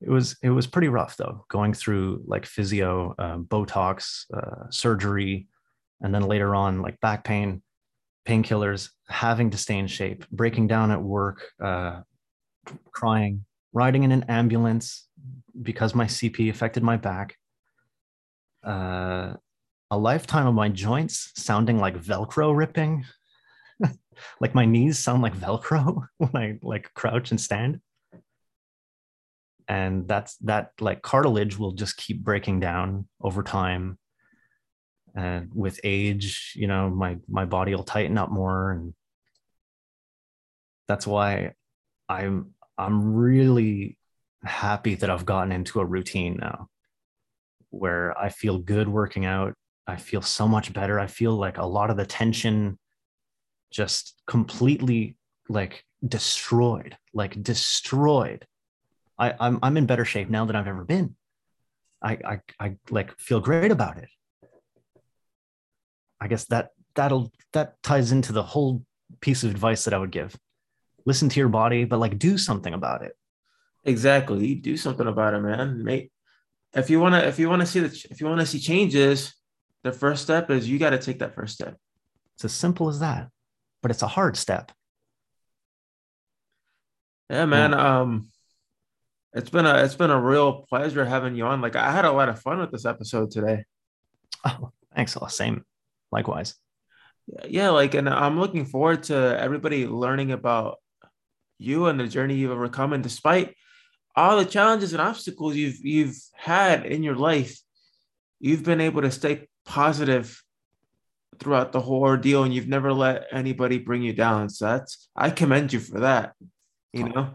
[0.01, 5.47] it was it was pretty rough though going through like physio uh, botox uh, surgery
[6.01, 7.61] and then later on like back pain
[8.27, 12.01] painkillers having to stay in shape breaking down at work uh,
[12.91, 15.07] crying riding in an ambulance
[15.61, 17.35] because my cp affected my back.
[18.63, 19.33] Uh,
[19.91, 23.05] a lifetime of my joints sounding like velcro ripping.
[24.41, 27.79] Like my knees sound like velcro when i like crouch and stand.
[29.65, 33.97] And that's that like cartilage will just keep breaking down over time.
[35.15, 38.71] And with age you know my my body will tighten up more.
[38.71, 38.93] And
[40.89, 41.53] that's why
[42.09, 43.97] i'm i'm really
[44.43, 46.67] happy that i've gotten into a routine now
[47.69, 49.53] where i feel good working out
[49.85, 52.77] i feel so much better i feel like a lot of the tension
[53.71, 55.15] just completely
[55.49, 58.47] like destroyed like destroyed
[59.19, 61.15] I, I'm I'm in better shape now than I've ever been.
[62.01, 64.07] I I I like feel great about it.
[66.21, 68.83] I guess that that'll that ties into the whole
[69.19, 70.37] piece of advice that I would give.
[71.05, 73.13] Listen to your body, but like do something about it.
[73.85, 74.55] Exactly.
[74.55, 75.83] Do something about it, man.
[75.83, 76.11] Make
[76.73, 79.33] if you wanna if you wanna see the if you wanna see changes,
[79.83, 81.77] the first step is you gotta take that first step.
[82.35, 83.29] It's as simple as that.
[83.81, 84.71] But it's a hard step.
[87.29, 87.73] Yeah, man.
[87.73, 88.29] Um,
[89.33, 91.61] it's been a it's been a real pleasure having you on.
[91.61, 93.65] Like I had a lot of fun with this episode today.
[94.45, 95.17] Oh, thanks.
[95.17, 95.27] all.
[95.27, 95.65] Same.
[96.13, 96.55] Likewise.
[97.47, 100.77] Yeah, like, and I'm looking forward to everybody learning about
[101.59, 102.93] you and the journey you've overcome.
[102.93, 103.55] And despite
[104.15, 107.59] all the challenges and obstacles you've you've had in your life,
[108.39, 110.41] you've been able to stay positive
[111.39, 114.49] throughout the whole ordeal, and you've never let anybody bring you down.
[114.49, 116.33] So that's I commend you for that.
[116.91, 117.29] You know.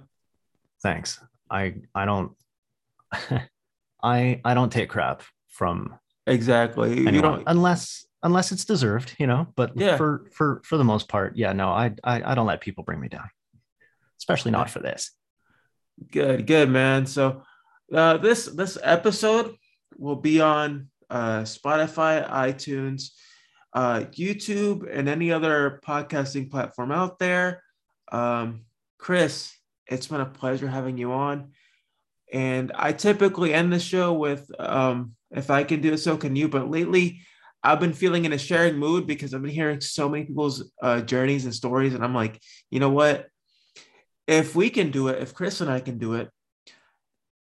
[0.83, 1.20] Thanks.
[1.51, 2.33] I I don't
[4.03, 7.01] I I don't take crap from Exactly.
[7.01, 9.47] You anyone don't unless unless it's deserved, you know.
[9.57, 9.97] But Yeah.
[9.97, 13.01] for for for the most part, yeah, no, I I, I don't let people bring
[13.01, 13.29] me down,
[14.25, 15.11] especially not for this.
[16.11, 17.05] Good, good, man.
[17.05, 17.43] So
[17.93, 19.55] uh, this this episode
[19.99, 23.11] will be on uh, Spotify, iTunes,
[23.75, 27.62] uh, YouTube, and any other podcasting platform out there.
[28.11, 28.64] Um,
[28.99, 29.55] Chris,
[29.87, 31.51] it's been a pleasure having you on.
[32.33, 36.35] And I typically end the show with, um, if I can do it, so can
[36.35, 36.49] you.
[36.49, 37.20] But lately,
[37.62, 41.03] I've been feeling in a sharing mood because I've been hearing so many people's uh,
[41.03, 41.95] journeys and stories.
[41.95, 43.29] And I'm like, you know what?
[44.27, 46.31] If we can do it, if Chris and I can do it,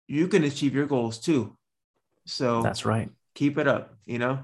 [0.06, 1.56] you can achieve your goals too.
[2.26, 3.10] So That's right.
[3.34, 3.94] keep it up.
[4.06, 4.40] You know,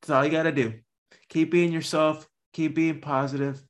[0.00, 0.74] that's all you got to do.
[1.28, 3.62] Keep being yourself, keep being positive,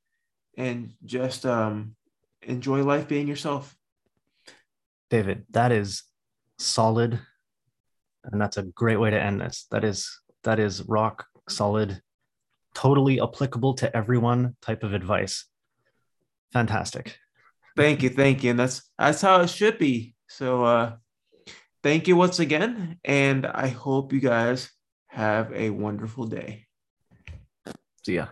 [0.56, 1.94] and just um,
[2.42, 3.76] enjoy life being yourself.
[5.10, 6.02] David, that is
[6.58, 7.20] solid.
[8.24, 9.66] And that's a great way to end this.
[9.70, 12.02] That is that is rock solid,
[12.74, 15.46] totally applicable to everyone type of advice.
[16.52, 17.18] Fantastic.
[17.76, 20.14] Thank you, thank you, and that's that's how it should be.
[20.28, 20.96] So, uh,
[21.82, 24.70] thank you once again, and I hope you guys
[25.08, 26.66] have a wonderful day.
[28.04, 28.28] See ya.